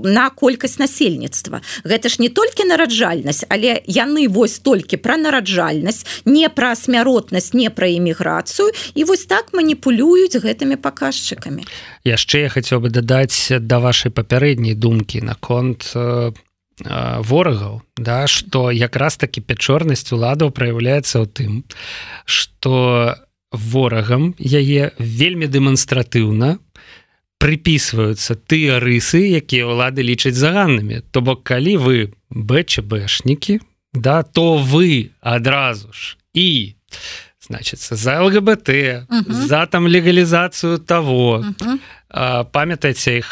[0.05, 1.61] на колькасць насельніцтва.
[1.85, 7.73] Гэта ж не толькі нараджальнасць але яны вось толькі пра нараджальнасць не пра смяротнасць не
[7.73, 11.65] пра эміграцыю і вось так маніпулююць гэтымі паказчыкамі.
[12.05, 16.46] Яшчэ я хацеў бы дадаць да вашай папярэдняй думкі наконт по
[16.85, 21.53] ворагаў да что якраз таки пячорнасць уладаў проявляецца ў тым
[22.25, 23.17] что
[23.53, 26.59] ворагам яе вельмі дэманстратыўна
[27.41, 31.97] прыпісваюцца тыя рысы якія ўлады лічаць заганнымі то бок калі вы
[32.29, 33.61] бчбшнікі
[33.97, 36.77] да то вы адразу ж і
[37.41, 39.33] значится за лгбт uh -huh.
[39.33, 43.31] за там легалізацыю того uh -huh памятаеце іх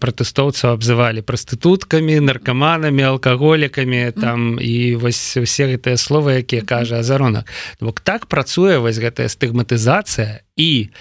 [0.00, 7.44] пратэстоўцаў абзывалі прастытуткамі наркаманамі алкаголікамі там і вось усе гэтыя словы якія кажа азарона
[7.80, 10.92] бок так працуе вось гэтая стыгматызацыя і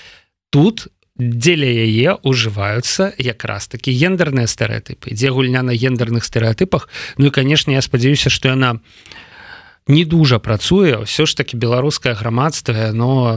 [0.56, 0.88] тут
[1.20, 6.88] дзеля яе ўжываюцца якраз такі гендерныя стэеатыпы дзе гульня на гендерных стэеатыпах
[7.18, 8.80] Ну і канешне я спадзяюся што яна
[9.90, 11.02] не дужа працуе.
[11.02, 13.36] Ўсё ж таки беларускае грамадства но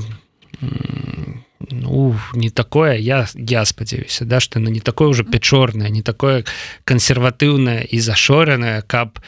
[1.70, 6.44] ну не такое я я спадзяюся да что на не такое уже пячорное не такое
[6.84, 9.18] кансерватыўнае і зашоранае каб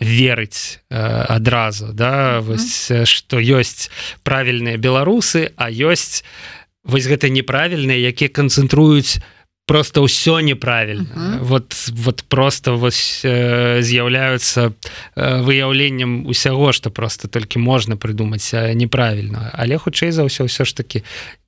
[0.00, 0.96] верыць э,
[1.28, 2.40] адразу да.
[2.40, 3.90] Вось что ёсць
[4.22, 6.24] правільныя беларусы а ёсць
[6.84, 9.22] вось гэта неправільныя якія канцэнтруюць
[9.66, 11.14] просто ўсё неправільна.
[11.16, 11.38] Uh -huh.
[11.40, 14.72] вот вот просто вось э, з'яўляюцца
[15.16, 20.76] э, выяўленнем усяго что просто толькі можна прыдумаць неправільна але хутчэй за ўсё ўсё ж
[20.76, 21.02] таки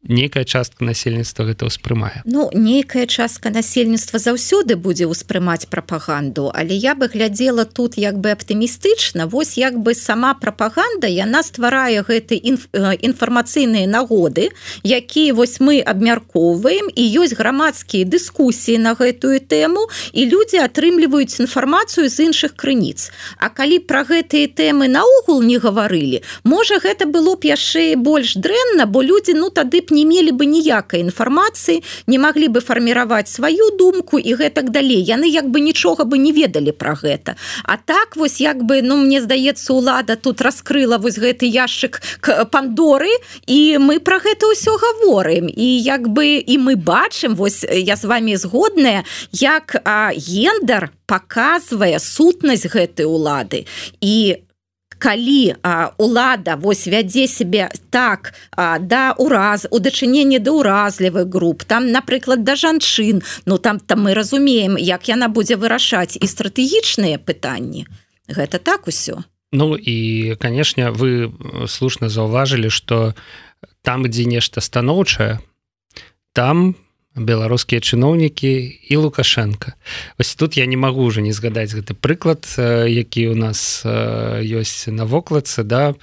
[0.09, 2.23] нейкая частка насельніцтва гэта ўспрымае.
[2.25, 8.31] Ну нейкая частка насельніцтва заўсёды будзе ўспрымаць прапаганду але я бы глядзела тут як бы
[8.31, 14.51] аптымістычна вось як бы сама прапаганда яна стварае гэты інф, інфармацыйныя нагоды
[14.85, 22.09] якія вось мы абмяркоўваем і ёсць грамадскія дыскусіі на гэтую тэму і людзі атрымліваюць інфармацыю
[22.09, 23.11] з іншых крыніц.
[23.39, 28.87] А калі пра гэтыя тэмы наогул не гаварылі можа гэта было б яшчэ больш дрэнна
[28.87, 33.73] бо людзі ну тады б не мелі бы ніякай інфармацыі не маглі бы фарміраваць сваю
[33.81, 35.01] думку і гэтак далей.
[35.01, 37.37] Яны як бы нічога бы не ведалі пра гэта.
[37.65, 42.01] А так вось як бы ну мне здаецца лада тут раскрыла вось гэты яшчык
[42.53, 43.11] пандоры
[43.47, 45.49] і мы про гэта ўсё гаворым.
[45.49, 49.81] І як бы і мы бачым вось я з вами згодная як
[50.13, 53.67] гендар показывае сутнасць гэтай улады.
[54.01, 54.46] І
[54.99, 61.65] калі а, улада вось вядзе себе так а, да ураз у дачыненні да ўразлівых груп
[61.65, 67.19] там напрыклад да жанчын ну там там мы разумеем як яна будзе вырашаць і стратэгічныя
[67.19, 67.87] пытанні.
[68.29, 69.23] Гэта так усё.
[69.53, 71.33] Ну і канешне вы
[71.69, 73.15] слушна заўважылі что
[73.83, 75.41] там ідзе нешта станоўчае
[76.33, 76.75] там
[77.17, 78.53] беларускія чыноўнікі
[78.89, 79.73] і лукашенко.
[80.21, 82.45] Ось тут я не магу уже не згадаць гэты прыклад
[82.87, 85.95] які у нас ёсць на вокладцы да?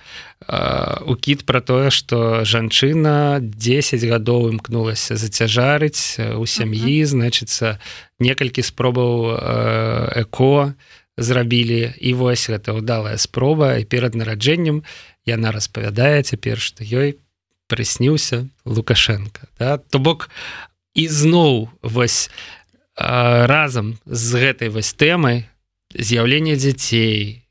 [1.06, 7.78] Укід про тое что жанчына 10 гадоў імкнулася зацяжарыць у сям'і значыцца
[8.19, 9.38] некалькі спробаў
[10.17, 10.73] эко
[11.17, 11.93] зрабілі.
[12.02, 14.82] І вось гэта удалая спроба і перад нараджэннем
[15.30, 17.21] яна распавядае цяпер што ёй
[17.69, 19.78] прысніўся лукашенко да?
[19.78, 20.30] то бок
[20.94, 22.30] ізноў вось
[22.98, 25.50] разам з гэтай вось тэмай
[25.94, 27.44] з'яўлення дзяцей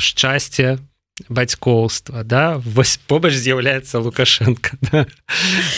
[0.00, 0.80] шчасце
[1.28, 2.58] бацькоўства да?
[2.58, 5.06] Вось побач з'яўляецца лукашенко да?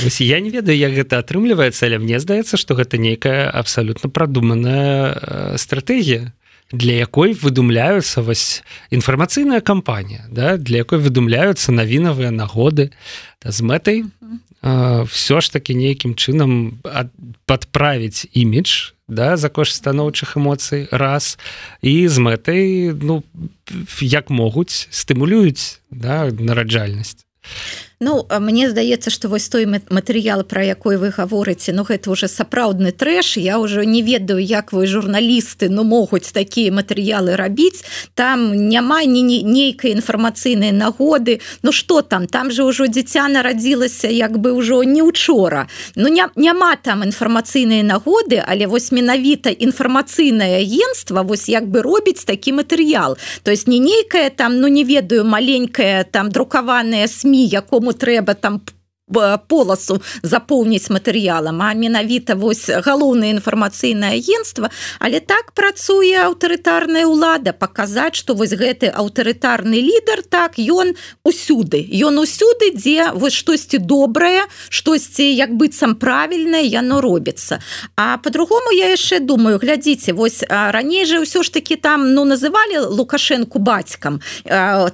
[0.03, 5.59] вось, я не ведаю як гэта атрымліваецца але мне здаецца што гэта нейкая абсалютна прадуманая
[5.59, 6.33] стратэгія
[6.73, 10.57] для якой выдумляюцца вось інфармацыйная кампанія да?
[10.57, 12.91] Для якой выдумляюцца навінавыя нагоды
[13.43, 14.05] да, з мэтай
[15.07, 16.79] все ж таки нейкім чынам
[17.47, 21.39] подправіць імідж да за кошт станоўчых эмоцый раз.
[21.83, 23.23] І з мэтай ну
[24.01, 27.23] як могуць стымулююць да нараджальнасць
[27.99, 32.93] Ну мне здаецца што вось той матэрыял пра якой вы гаворыце Ну гэта уже сапраўдны
[32.93, 33.41] трэш.
[33.41, 37.89] Я ўжо не ведаю як вы журналісты ну могуць такія матэрыялы рабіць.
[38.13, 41.41] Там няма ні нейкай інфармацыйнай нагоды.
[41.63, 42.27] Ну что там?
[42.27, 45.67] Там же ўжо дзіця нарадзілася як бы ўжо не учора.
[45.97, 52.61] Ну няма там інфармацыйнай нагоды але вось менавіта інфармацыйнае агентство вось як бы робіць такі
[52.61, 53.17] матэрыял.
[53.43, 58.35] То есть не нейкая там ну не ведаю маленькая там друкаваная сМ якому кому трэба
[58.35, 58.61] там
[59.07, 64.67] полосу запоўніць матэрыялам а менавіта вось галоўнае інфармацыйнае агентство
[64.99, 71.87] але так працуе аўтарытарная ўлада паказаць что вось гэты аўтарытарны лідар так ён усюды.
[71.87, 77.63] Ён усюды дзе вось штосьці добрае штосьці як быццам правільнае яно робіцца.
[77.95, 82.91] А по-другому я яшчэ думаю глядзіце вось раней же ўсё ж таки там ну называлі
[82.91, 84.19] лукашенко бацькам.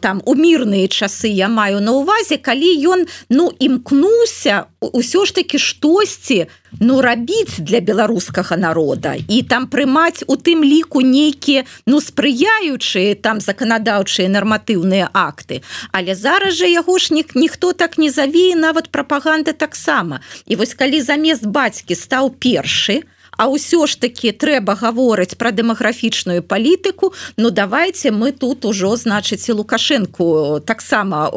[0.04, 5.34] Там у мірныя часы я маю на увазе калі ён ну імкну імкнуўся ўсё ж
[5.34, 6.46] таки штосьці
[6.80, 9.14] ну рабіць для беларускага народа.
[9.28, 15.62] І там прымаць у тым ліку нейкія ну спрыяючыя там заканадаўчыя нарматыўныя акты.
[15.92, 20.20] Але зараз жа ягошнік ніхто так не завее нават прапаганды таксама.
[20.46, 26.44] І вось калі замест бацькі стаў першы А ўсё ж таки трэба гаворыць про дэмаграфічную
[26.44, 27.16] палітыку.
[27.40, 31.32] Ну давайте мы тут ужо значыць і лукашенко таксама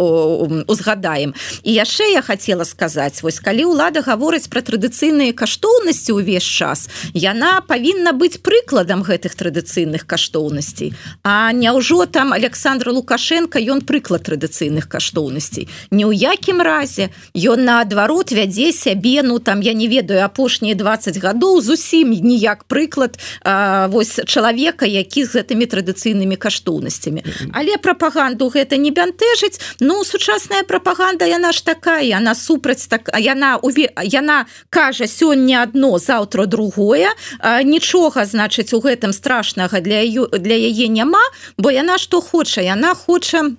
[0.68, 1.34] узгадаем.
[1.64, 7.64] І яшчэ я хотела сказаць вось калі ўлада гаворыць про традыцыйныя каштоўнасці ўвесь час яна
[7.64, 10.92] павінна быць прыкладам гэтых традыцыйных каштоўнасцей.
[11.24, 15.72] А няўжо там Александра лукашенко ён прыклад традыцыйных каштоўнасцей?
[15.96, 17.16] Ні ў якім разе.
[17.32, 23.20] Ён наадварот вядзе сябе ну там я не ведаю апошнія 20 гадоў зусім ніяк прыклад
[23.44, 27.24] а, вось чалавека які з гэтымі традыцыйнымі каштоўнасцямі.
[27.54, 29.60] Але прапаганду гэта не бянтэжыць.
[29.80, 35.98] Ну сучасная прапаганда яна ж такая она супраць так яна уве яна кажа сёння одно
[36.00, 37.10] заўтра другое.
[37.40, 41.22] А, нічога значыць у гэтым страшнага для ее для яе няма
[41.58, 43.56] бо яна што хоча яна хоча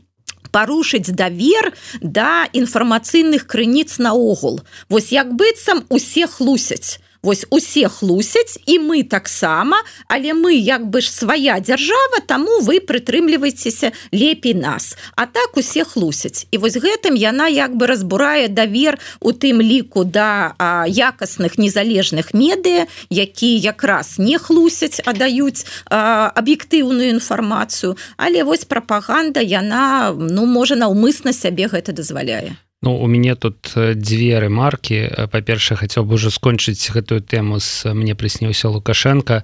[0.57, 4.61] парушыць давер да інфармацыйных крыніц наогул.
[4.89, 11.01] Восьось як быццам усе хлусяць Вось усе хлусяць і мы таксама але мы як бы
[11.03, 14.95] ж свая дзяржава таму вы прытрымлівайцеся лепей нас.
[15.17, 16.47] А так усе хлусяць.
[16.55, 22.31] І вось гэтым яна як бы разбурае давер у тым ліку да а, якасных незалежных
[22.31, 27.99] медыя які якраз не хлусяць а даюць аб'ектыўную інфармацыю.
[28.17, 32.55] Але вось прапаганда яна ну можа наўмысна сябе гэта дазваляе
[32.87, 35.11] Ну у мяне тут дзве ремарки.
[35.35, 39.43] Па-перша хацеў бы ўжо скончыць гэтую тэму з мне прысніўся лукашенко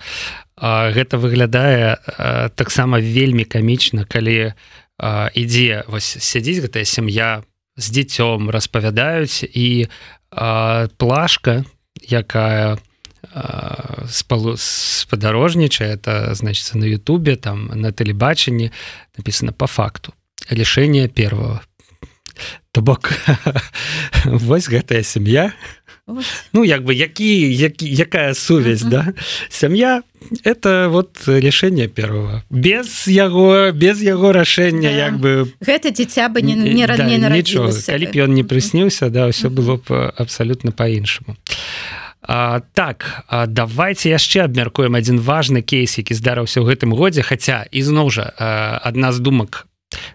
[0.94, 1.98] гэта выглядае
[2.54, 4.54] таксама вельмі камічна калі
[5.34, 7.42] ідзе вось сядзіць гэтая сям'я
[7.74, 9.90] з дзіцём распавядаюць і
[10.94, 11.66] плашка
[12.06, 12.78] якая
[14.54, 18.70] спадарожнічае это значится на Ютубе там на тэлебачанні
[19.18, 20.14] написано по факту
[20.46, 21.60] решение первого
[22.72, 23.12] то бок
[24.24, 25.52] вось гэтая сям'я.
[26.52, 28.90] Ну як бы які які якая сувязь uh -huh.
[28.90, 29.12] да
[29.48, 30.02] сям'я
[30.44, 32.42] это вот решение первого.
[32.50, 35.06] Без яго без яго рашэння да.
[35.06, 35.52] як бы.
[35.60, 39.48] Гэта дзіця бы не, не, да, не нічого калі б ён не прысніўся да ўсё
[39.50, 41.36] было б абсалютна по-іншаму
[42.24, 47.66] А, так а, давайте яшчэ абмяркуем один важный кейс які здарыўся ў гэтым годзе Хаця
[47.74, 48.30] ізноў жа
[48.82, 49.66] адна з думак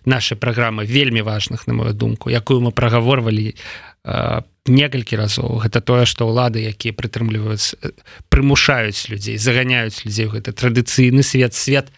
[0.06, 3.56] наши праграмы вельмі важных на мою думку якую мы прагаворвалі
[4.68, 5.60] некалькі разоў.
[5.64, 7.76] Гэта тое што ўлады якія прытрымліваюць
[8.30, 11.92] прымушаюць людзей заганяюць людзей гэта традыцыйны свет свет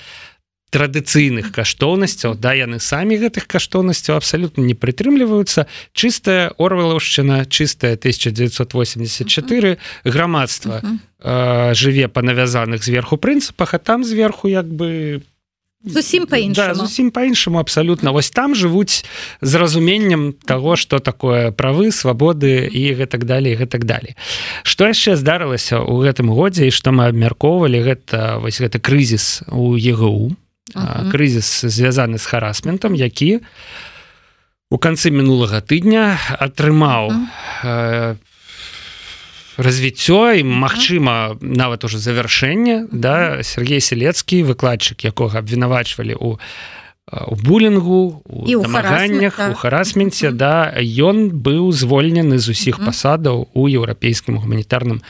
[0.69, 2.37] традыцыйных каштоўнасцяў.
[2.37, 5.65] Да яны самі гэтых каштоўнасцяў абсалютна не прытрымліваюцца.
[5.93, 10.81] Чыстая орвалаўшчына чыстая 1984 грамадства
[11.73, 15.28] жыве па навязаных зверху прынцыпах а там зверху як бы по
[15.83, 18.11] зусім па-іншаму да, зусім па-іншаму абсалютна.
[18.11, 19.05] Вось там жывуць
[19.41, 24.15] з разуменнем того что такое правы свабоды і гэтак далей гэтак далей.
[24.63, 29.75] Что яшчэ здарылася у гэтым годзе і што мы абмяркоўвалі гэта вось гэты крызіс у
[29.75, 30.35] ЕГУ
[31.11, 33.39] крызіс звязаны з харасментам які
[34.69, 37.09] у канцы мінулага тыдня атрымаў
[37.63, 38.15] по
[39.59, 43.43] развіццё і магчыма нават уже завяршэнне да?
[43.43, 46.39] Сергей селецкі выкладчык якога абвінавачвалі у
[47.09, 50.71] у булінгу намаганнях у харасменце да?
[50.79, 55.01] Ён быў звольнены з усіх пасадаў у еўрапейскім гуманітарным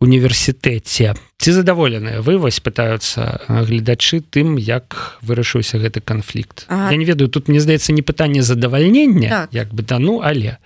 [0.00, 1.14] універсітэце.
[1.38, 6.66] Ці задаволеныя вы вось пытаюцца гледачы тым як вырашыўся гэты канфлікт?
[6.66, 6.90] А...
[6.90, 9.48] я не ведаю тут мне здаецца не пытанне задавальнення так.
[9.54, 10.58] як бы да ну але.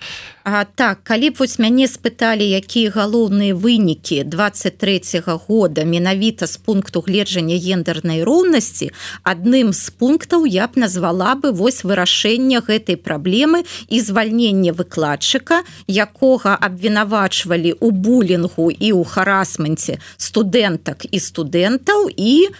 [0.45, 6.57] А так калі б вось мяне спыталі якія галоўныя вынікі 23 -го года менавіта з
[6.57, 8.91] пункту гледжання гендернай роўнасці
[9.25, 16.59] адным з пунктаў я б назвала бы вось вырашэння гэтай праблемы і звальнення выкладчыка якога
[16.61, 22.51] абвінавачвалі у булінгу і ў харасменце студэнтак і студэнтаў і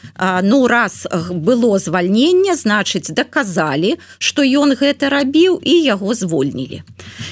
[0.47, 6.83] ну раз было звальнення значыць даказалі што ён гэта рабіў і яго звольнілі.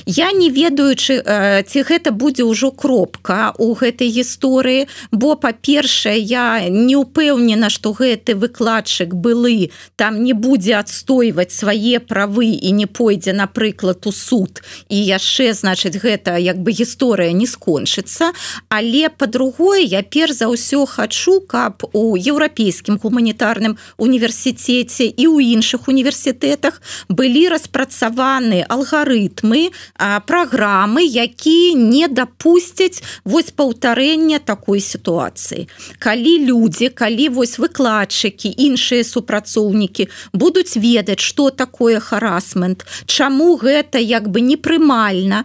[0.06, 1.22] Я не ведаючы
[1.62, 8.34] ці гэта будзе ўжо кропка у гэтай гісторыі бо па-першае я не ўпэўнена што гэты
[8.34, 14.62] выкладчык былы там не будзе адстойваць свае правы і не пойдзе напрыклад у суд.
[14.88, 18.32] І яшчэ значыць гэта як бы гісторыя не скончыцца.
[18.68, 25.92] Але по-другое я перш за ўсё хачу каб у еўрапейскім гуманітарным універсітэце і ў іншых
[25.92, 26.80] універсітэтах
[27.12, 29.76] былі распрацаваны алгарытмы
[30.24, 35.68] праграмы які не дапусцяць вось паўтарэння такой сітуацыі.
[36.00, 44.33] Калі людзі калі вось выкладчыкі іншыя супрацоўнікі будуць ведаць что такое харасмент чаму гэта як
[44.33, 45.44] бы непрымальна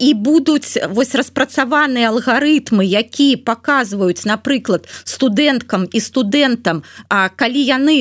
[0.00, 7.96] і будуць вось распрацаваныя алгарытмы якія показваюць напрыклад студэнткам і студэнтам калі яны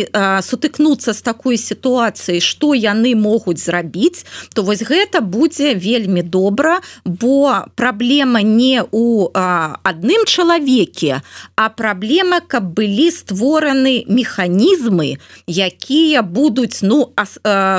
[0.46, 7.66] сутыкнуцца з такой сітуацыяй што яны могуць зрабіць то вось гэта будзе вельмі добра бо
[7.76, 11.22] праблема не у адным чалавеке
[11.56, 17.10] а праблема каб былі створаны механізмы якія будуць ну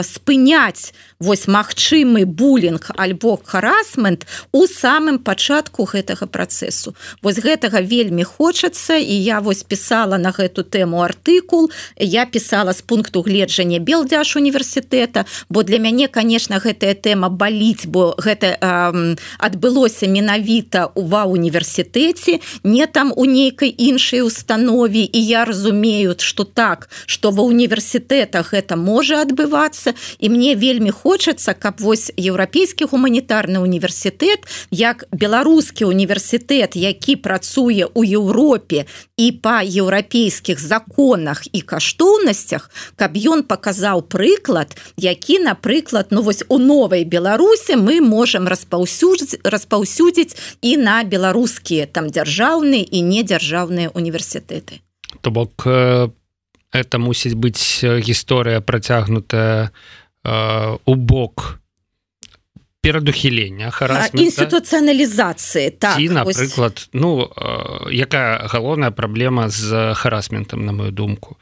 [0.03, 8.97] спыняць вось магчымы булінг альбо харасмент у самым пачатку гэтага працэсу вось гэтага вельмі хочацца
[8.97, 11.71] і я вось пісала на гэту тэму артыкул.
[11.99, 18.15] Я пісала з пункту гледжання белдзяж універсітэта бо для мяне конечно гэтая тэма баліць бо
[18.19, 25.09] гэта э, адбылося менавіта ува універсітэце не там у нейкай іншай установе.
[25.13, 29.95] І я разумею что так что ва універсітэтах гэта можа адбывацца.
[30.19, 38.01] І мне вельмі хочацца каб вось еўрапейскі гуманітарны універсітэт як беларускі універсітэт які працуе ў
[38.15, 38.87] Еўропе
[39.19, 46.59] і па еўрапейскіх законах і каштоўнасцях каб ён паказаў прыклад які напрыклад ну вось у
[46.59, 54.81] новай беларусе мы можемм распаўсюдзіць распаўсюдзіць і на беларускія там дзяржаўныя і недзяржаўныя універсітэты.
[55.21, 55.67] То бок
[56.73, 60.95] это мусіць быць гісторыя працягнутая у Э, у
[62.83, 63.71] перадухілення
[64.13, 66.89] інстытуцыяналізацыі так, напрыклад ось...
[66.93, 67.31] ну
[67.91, 71.37] якая галоўная праблема з харасментам на мою думку?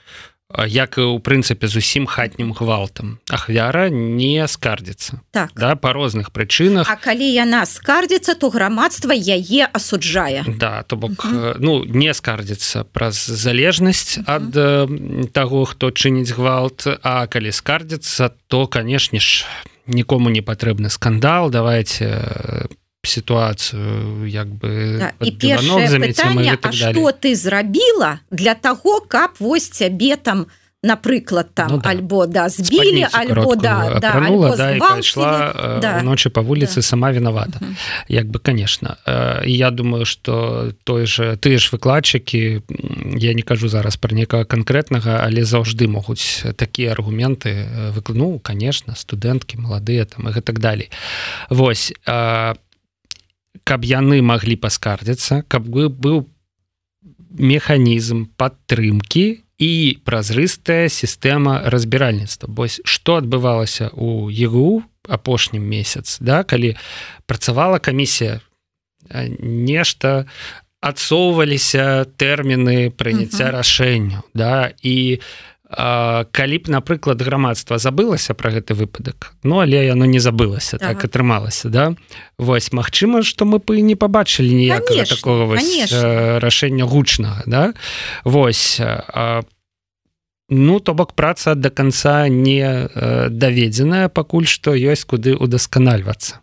[0.67, 5.55] Як і у прынцыпе зусім хатнім гвалтам ахвяра не скардзіцца так.
[5.55, 10.45] да па розных прычынах А калі яна скардзіцца то грамадства яе асуджае.
[10.59, 11.57] Да то бок uh -huh.
[11.61, 14.37] ну не скардзіцца праз залежнасць uh -huh.
[14.37, 16.87] ад таго хто чыніць гвалт.
[17.03, 19.47] А калі скардзіцца то канешне ж
[19.87, 22.69] нікому не патрэбны скандал давайте
[23.03, 29.69] по сітуацыю як бы да, і пытанне, так что ты зрабіла для того каб вось
[29.69, 30.47] цябе там
[30.83, 31.91] напрыклад там ну, да.
[31.91, 36.01] альбо да збілі альбо да, да, альбо да, пайшла да.
[36.03, 36.83] ночы по вуліцы да.
[36.83, 37.75] сама виновата uh -huh.
[38.09, 38.97] як бы конечно
[39.45, 42.63] я думаю что той же ты ж выкладчыкі
[43.19, 49.59] я не кажу зараз про некага конкретнага але заўжды могуць такія аргументы выкну конечно студэнткі
[49.59, 50.91] маладыя там і гэтак далей
[51.51, 52.55] Вось а
[53.65, 56.25] каб яны маглі паскардзіцца каб бы быў
[57.39, 62.49] механізм падтрымки і празрыстая сістэма разбіральніцтва.
[62.49, 66.77] Бось что адбывалася у егу апошнім месяц да калі
[67.29, 68.41] працавала камісія
[69.13, 70.25] нешта
[70.81, 79.35] адсоўваліся тэрміны прыняцця рашэнняў да і у калі б напрыклад грамадства забылася про гэты выпадак
[79.43, 80.95] Ну але яно не забылася ага.
[80.95, 81.95] так атрымалася да?
[82.39, 87.75] Вось Мачыма что мы бы не побачылі ніякага такого вось, рашэння гучнага да?
[88.25, 89.43] Вось а,
[90.49, 92.91] ну то бок праца до конца не
[93.31, 96.43] даведзеная пакуль што ёсць куды удасканальвацца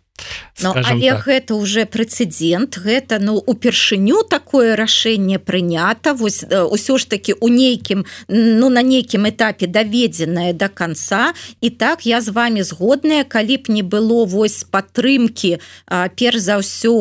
[0.62, 1.24] Ну, але так.
[1.24, 8.02] гэта уже прэцэдент гэта ну упершыню такое рашэнне прынята вось ўсё ж таки у нейкім
[8.26, 11.32] ну на нейкім этапе даведзеная до конца.
[11.60, 16.94] І так я з вами згодная калі б не было вось падтрымки перш за ўсё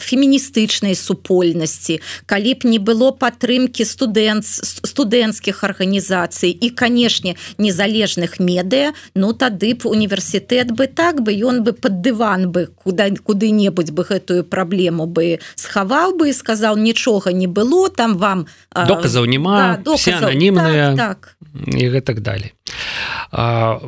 [0.00, 4.48] феміністычнай супольнасці калі б не было падтрымки студэнт
[4.88, 11.76] студэнцкіх арганізацый і канешне незалежных медыа ну тады б універсітэт бы так бы ён бы
[11.82, 17.50] под дыван бы куда куды-небудзь бы гэтую праблему бы схаваў бы і сказал нічога не
[17.50, 21.74] было там вам доказаў няма да, ананімная так, так.
[21.74, 22.54] і гэтак далей.
[23.32, 23.82] А,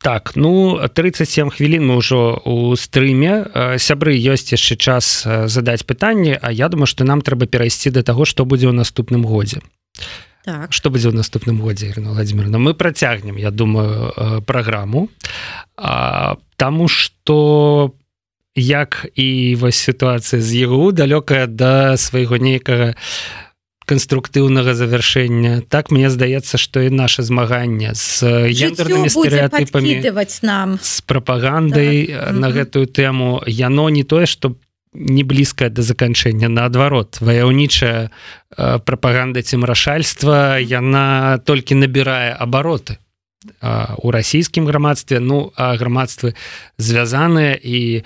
[0.00, 3.44] так ну 37 хвілін мы ўжо у стрыме.
[3.76, 8.24] Сябры ёсць яшчэ час задаць пытанне А я думаю что нам трэба перайсці до таго
[8.24, 9.60] что будзе ў наступным годзе
[10.44, 10.72] так.
[10.72, 12.58] что будзе ў наступным годзе Ірина владимировна?
[12.58, 15.08] Мы працягнем я думаю праграму.
[15.76, 17.92] А, тому что
[18.54, 22.94] як і вось сітуацыя з егу далёкая да свайго нейкага
[23.86, 30.02] канструктыўнага завяршэння так мне здаецца што і наше змаганне з гендернымі стэеатыпамі
[30.42, 30.78] нам.
[30.82, 32.34] з прапагандай так.
[32.34, 33.42] на гэтую тэму.
[33.46, 34.54] Яно не тое что
[34.92, 36.48] не блізкае да заканчэння.
[36.48, 38.10] Наадварот ваяўнічая
[38.56, 42.98] прапаганда цемрашальства яна толькі набірае абароты
[43.62, 45.20] у расійскім грамадстве.
[45.20, 46.34] Ну а грамадствы
[46.78, 48.04] звязаныя і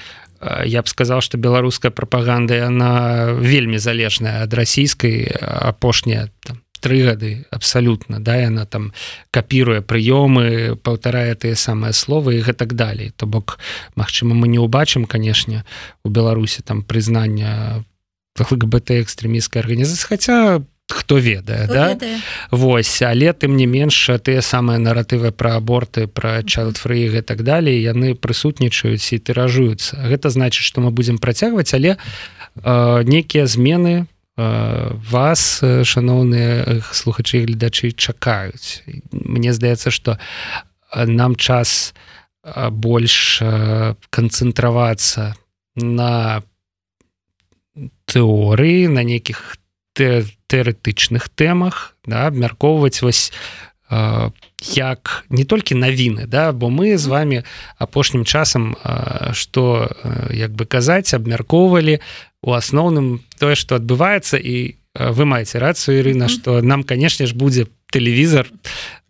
[0.66, 7.44] я б сказал что беларуская прапаганда яна вельмі залежная ад расійскай апошняя там тры гады
[7.50, 8.92] абсалютна да яна там
[9.30, 13.12] капіруе прыёмы паўтарае тыя самыя словы і гэтак далей.
[13.16, 13.58] То бок
[13.96, 15.64] Мачыма мы не ўбачым канешне
[16.04, 17.84] у беларусі там прызнання
[18.34, 20.36] ЛГБТ экстрэміскай арганізацыі хаця
[20.90, 21.96] хто ведае да?
[22.50, 27.80] Вось але тым не менш тыя самыя наратывы пра аборты пра чайлдфры і так далей
[27.80, 34.06] яны прысутнічаюць і тыражуюцца гэта значыць што мы будзем працягваць але э, нейкія змены
[34.36, 38.82] вас шаноўныя слухачы гледачы чакаюць.
[39.12, 40.18] Мне здаецца што
[40.90, 41.94] нам час
[42.70, 43.38] больш
[44.10, 45.34] канцэнтравацца
[45.76, 46.42] на
[48.06, 49.58] тэорыі на нейкіх
[49.94, 53.30] тэарэтычных тэмах да, абмяркоўваць вось
[53.90, 54.30] э,
[54.72, 57.44] як не толькі навіны да бо мы з вами
[57.78, 58.76] апошнім часам
[59.32, 59.90] што
[60.32, 62.00] як бы казаць абмяркоўвалі
[62.42, 67.66] у асноўным тое што адбываецца і вы маеце рацыю Ірына што нам канешне ж будзе
[67.94, 68.50] тэлевізор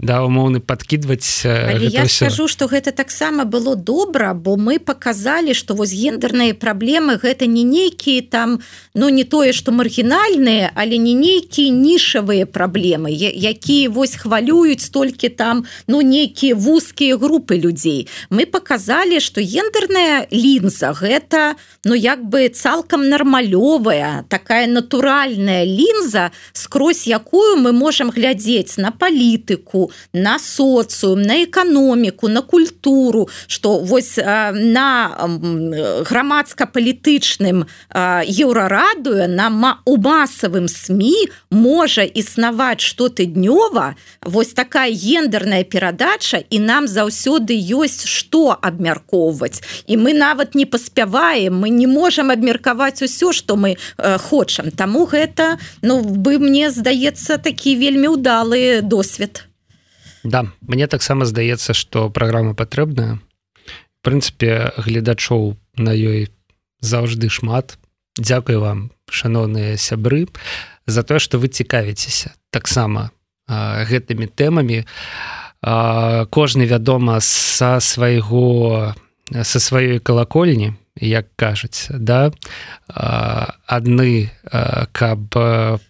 [0.05, 5.95] да умоўны подкидваць я скажу что гэта таксама было добра бо мы показалі что вось
[5.97, 8.61] гендерныя праблемы гэта не нейкіе там
[8.95, 15.28] но ну, не тое что маргінальныя але не нейкія нішавыя праблемы якія вось хвалююць толькі
[15.28, 18.09] там ну нейкія вузкія групы людзей.
[18.30, 21.55] Мы показалі что гендерная лінза гэта
[21.85, 29.91] ну як бы цалкам нармалёвая такая натуральная лінза скрозь якую мы можем глядзець на палітыку
[30.12, 35.29] на социум на эканоміку на культуру что вось на
[36.05, 41.05] грамадска-палітычным еўрарадуе на у масавым сМ
[41.51, 49.62] можа існаваць что тыднёва вось такая гендерная перадача і нам заўсёды ёсць что абмяркоўваць.
[49.87, 53.77] І мы нават не паспяваем мы не можем абмеркаваць усё что мы
[54.18, 54.70] хочам.
[54.70, 58.09] Таму гэта ну бы мне здаецца такі вельмі
[58.82, 59.48] досвед.
[60.24, 63.20] Да мне таксама здаецца што праграма патрэбная.
[64.00, 66.32] Прынцыпе гледачоў на ёй
[66.80, 67.76] заўжды шмат.
[68.16, 68.78] Дякую вам
[69.10, 70.26] шаноўныя сябры
[70.86, 73.10] за тое што вы цікавіцеся таксама
[73.48, 74.84] гэтымі тэмамі.
[75.60, 78.94] Кожны вядома са свайго
[79.32, 82.32] са сваёй калакольні як кажуць да?
[82.88, 84.30] Адны
[84.92, 85.80] каб по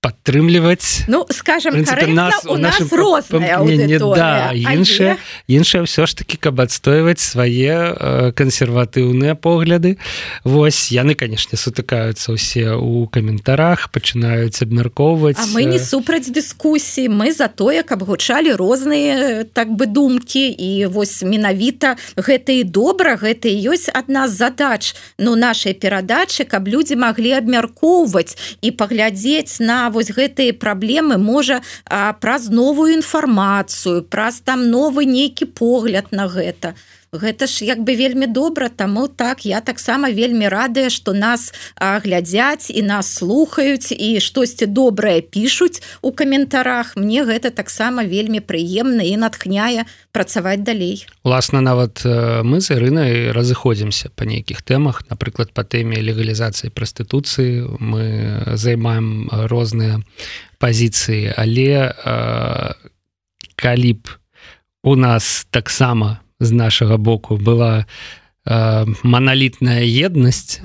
[0.00, 3.60] падтрымліваць ну скажем принципе, нас у нас розная
[4.00, 10.00] да, іншая іншая ўсё ж таки каб адстойваць свае э, кансерватыўныя погляды.
[10.44, 17.52] Вось яны канешне сутыкаюцца ўсе у каментарах пачынаюць абмяркоўваць мы не супраць дыскусіі мы за
[17.52, 20.48] тое каб гучалі розныя так бы думкі.
[20.48, 26.48] І вось менавіта гэта і добра гэта і ёсць адна з задач ну нашай перадачы
[26.48, 31.60] каб людзі маглі абмяркоўваць і паглядзець на вось гэтыя праблемы можа
[32.20, 36.74] праз новую інфармацыю праз там новы нейкі погляд на гэта
[37.12, 42.70] гэта ж як бы вельмі добра таму так я таксама вельмі радая что нас глядзяць
[42.70, 46.94] і нас слухаюць і штосьці добрае пишутць у каментарах.
[46.96, 51.06] Мне гэта таксама вельмі прыемна і натхняе працаваць далей.
[51.24, 52.04] Уласна нават
[52.46, 57.74] мы з рынай разыходзімся по нейкіх тэмах напрыклад по тэме легалізацыі прастытуцыі.
[57.82, 59.98] Мы займаем розныя
[60.62, 61.90] пазіцыі але
[63.58, 64.02] калі б
[64.82, 67.84] у нас таксама з нашага боку была
[68.44, 70.60] э, маналітная еднасць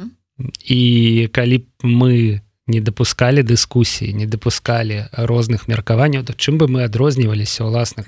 [0.66, 6.84] і калі б мы не допускалі дыскусіі не допускалі розных меркаванняў то чым бы мы
[6.84, 8.02] адрозніваліся ўласна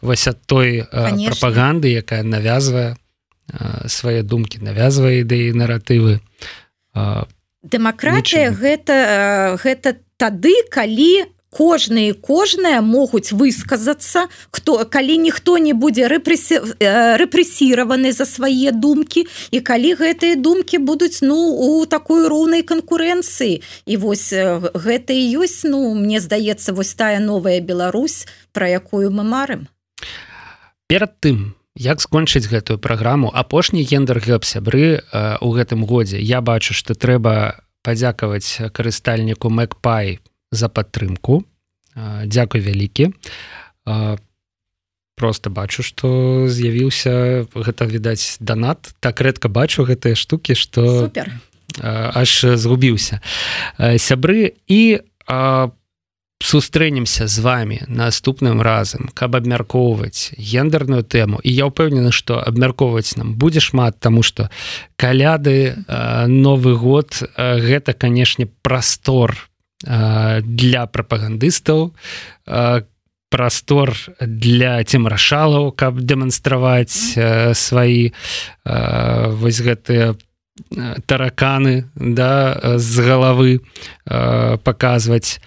[0.00, 1.36] вось ад той Конечно.
[1.36, 2.96] прапаганды якая навязвае
[3.86, 6.20] свае думкі навязвае ідэі наратывы
[7.62, 16.06] дэмакратія гэта гэта тады калі у кожныя кожныя могуць высказацца хто калі ніхто не будзе
[16.06, 16.78] рэпрэсі
[17.18, 23.58] рэпрэсіраваны за свае думкі і калі гэтыя думкі будуць ну у такой роўнай канкурэнцыі.
[23.86, 29.26] І вось гэта і ёсць ну мне здаецца вось тая новая Беларусь про якую мы
[29.26, 29.66] марым.
[30.86, 35.02] Перад тым як скончыць гэтую праграму апошні гендер гэп сябры
[35.42, 41.44] у гэтым годзе я бачу што трэба падзякаваць карыстальніку Мэкпай за падтрымку.
[42.24, 43.12] Дякуй вялікі.
[45.18, 48.94] Просто бачу что з'явіўся гэта відаць донат.
[49.00, 51.10] Так рэдка бачу гэтыя штуки что
[51.82, 53.20] аж згубіўся.
[53.98, 55.00] Сябры і
[56.38, 61.42] сустрэнемся з вами наступным разам каб абмяркоўваць гендерную тэму.
[61.42, 64.50] І я ўпэўнены что абмяркоўваць нам будзе шмат тому что
[64.94, 65.82] каляды
[66.30, 69.47] новы год гэта канешне прастор
[69.82, 71.94] для прапагандыстаў.
[73.28, 77.14] Прастор для цемрашалаў каб дэманстраваць
[77.54, 78.16] свае
[78.64, 80.16] вось гэтыя
[81.06, 83.60] тараканы да з галавы
[84.64, 85.38] паказваць.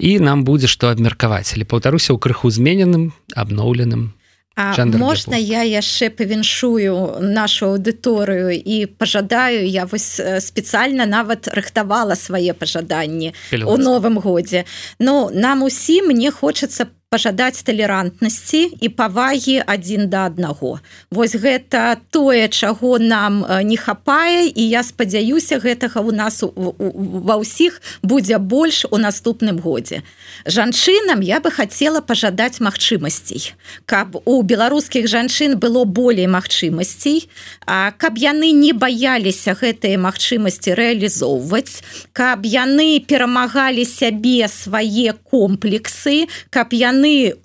[0.00, 1.52] І нам будзе што абмеркаваць.
[1.54, 4.16] Але паўтаруся ў крыху змененым абноўленым
[4.56, 9.68] можна я яшчэ павіншую нашу аўдыторыю і пажадаю?
[9.68, 14.64] Я вось спецыяльна нават рыхтавала свае пажаданні у новым годзе.
[14.98, 20.82] Ну нам усім мне хочацца пажадаць талерантнасці і павагі адзін да аднаго.
[21.14, 27.78] Вось гэта тое чаго нам не хапае і я спадзяюся гэтага у нас ва ўсіх
[28.02, 30.02] будзе больш у наступным годзе.
[30.50, 33.54] Жанчынам я бы хацела пажадаць магчымасцей.
[33.86, 37.30] Каб у беларускіх жанчын было болей магчымасцей
[37.70, 46.74] а каб яны не баяліся гэтыя магчымасці рэалізоўваць каб яны перамагалі сябе свае комплексы каб
[46.74, 47.36] яны яны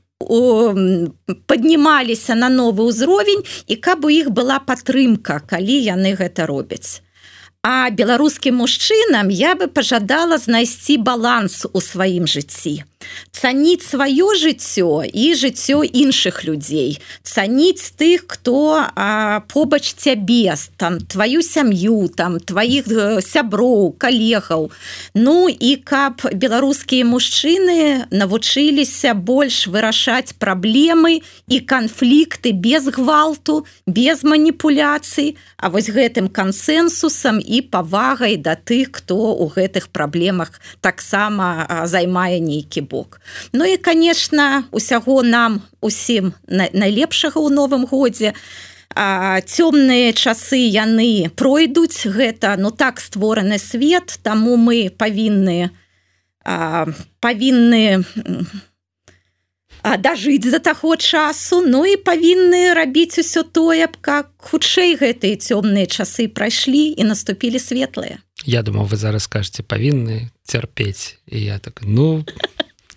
[1.47, 7.02] паднімаліся на новы ўзровень і каб у іх была падтрымка калі яны гэта робяць.
[7.64, 12.84] А беларускім мужчынам я бы пажадала знайсці баланс у сваім жыцці
[13.32, 21.41] цаніць сваё жыццё і жыццё іншых людзей цаніць тых кто а, побач цябе там твою
[21.41, 24.72] сям'ю там тваіх э, сяброў калегаў.
[25.16, 35.38] Ну і каб беларускія мужчыны навучыліся больш вырашаць праблемы і канфлікты без гвалту без маніпуляцый
[35.62, 42.82] А вось гэтым кансенсусам і павагай да тых хто у гэтых праблемах таксама займае нейкі
[42.92, 43.22] бок.
[43.54, 48.36] Ну і конечно усяго нам усім найлепшага ў новым годзе.
[48.92, 55.72] Цёмныя часы яны пройдуць гэта ну так створаны свет таму мы павінны
[57.24, 58.04] павінны
[59.82, 65.88] дажыць за таго часу Ну і павінны рабіць усё тое б как хутчэй гэтыя цёмныя
[65.88, 68.20] часы прайшлі і наступілі светлыя.
[68.46, 71.18] Я думаю вы зараз скажете павінны цярпець.
[71.28, 72.26] І я так ну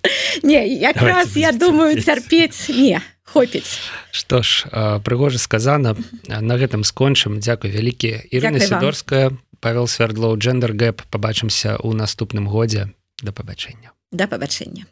[0.43, 3.79] не якраз я думаю цярпець не хопіць
[4.11, 4.69] что ж
[5.05, 5.97] прыгожа сказана
[6.29, 12.93] на гэтым скончым Дякую вялікі Ірына сидорская павел свердлоў джендер гэп побачымся у наступным годзе
[13.23, 14.87] да пабачэння да пабачэння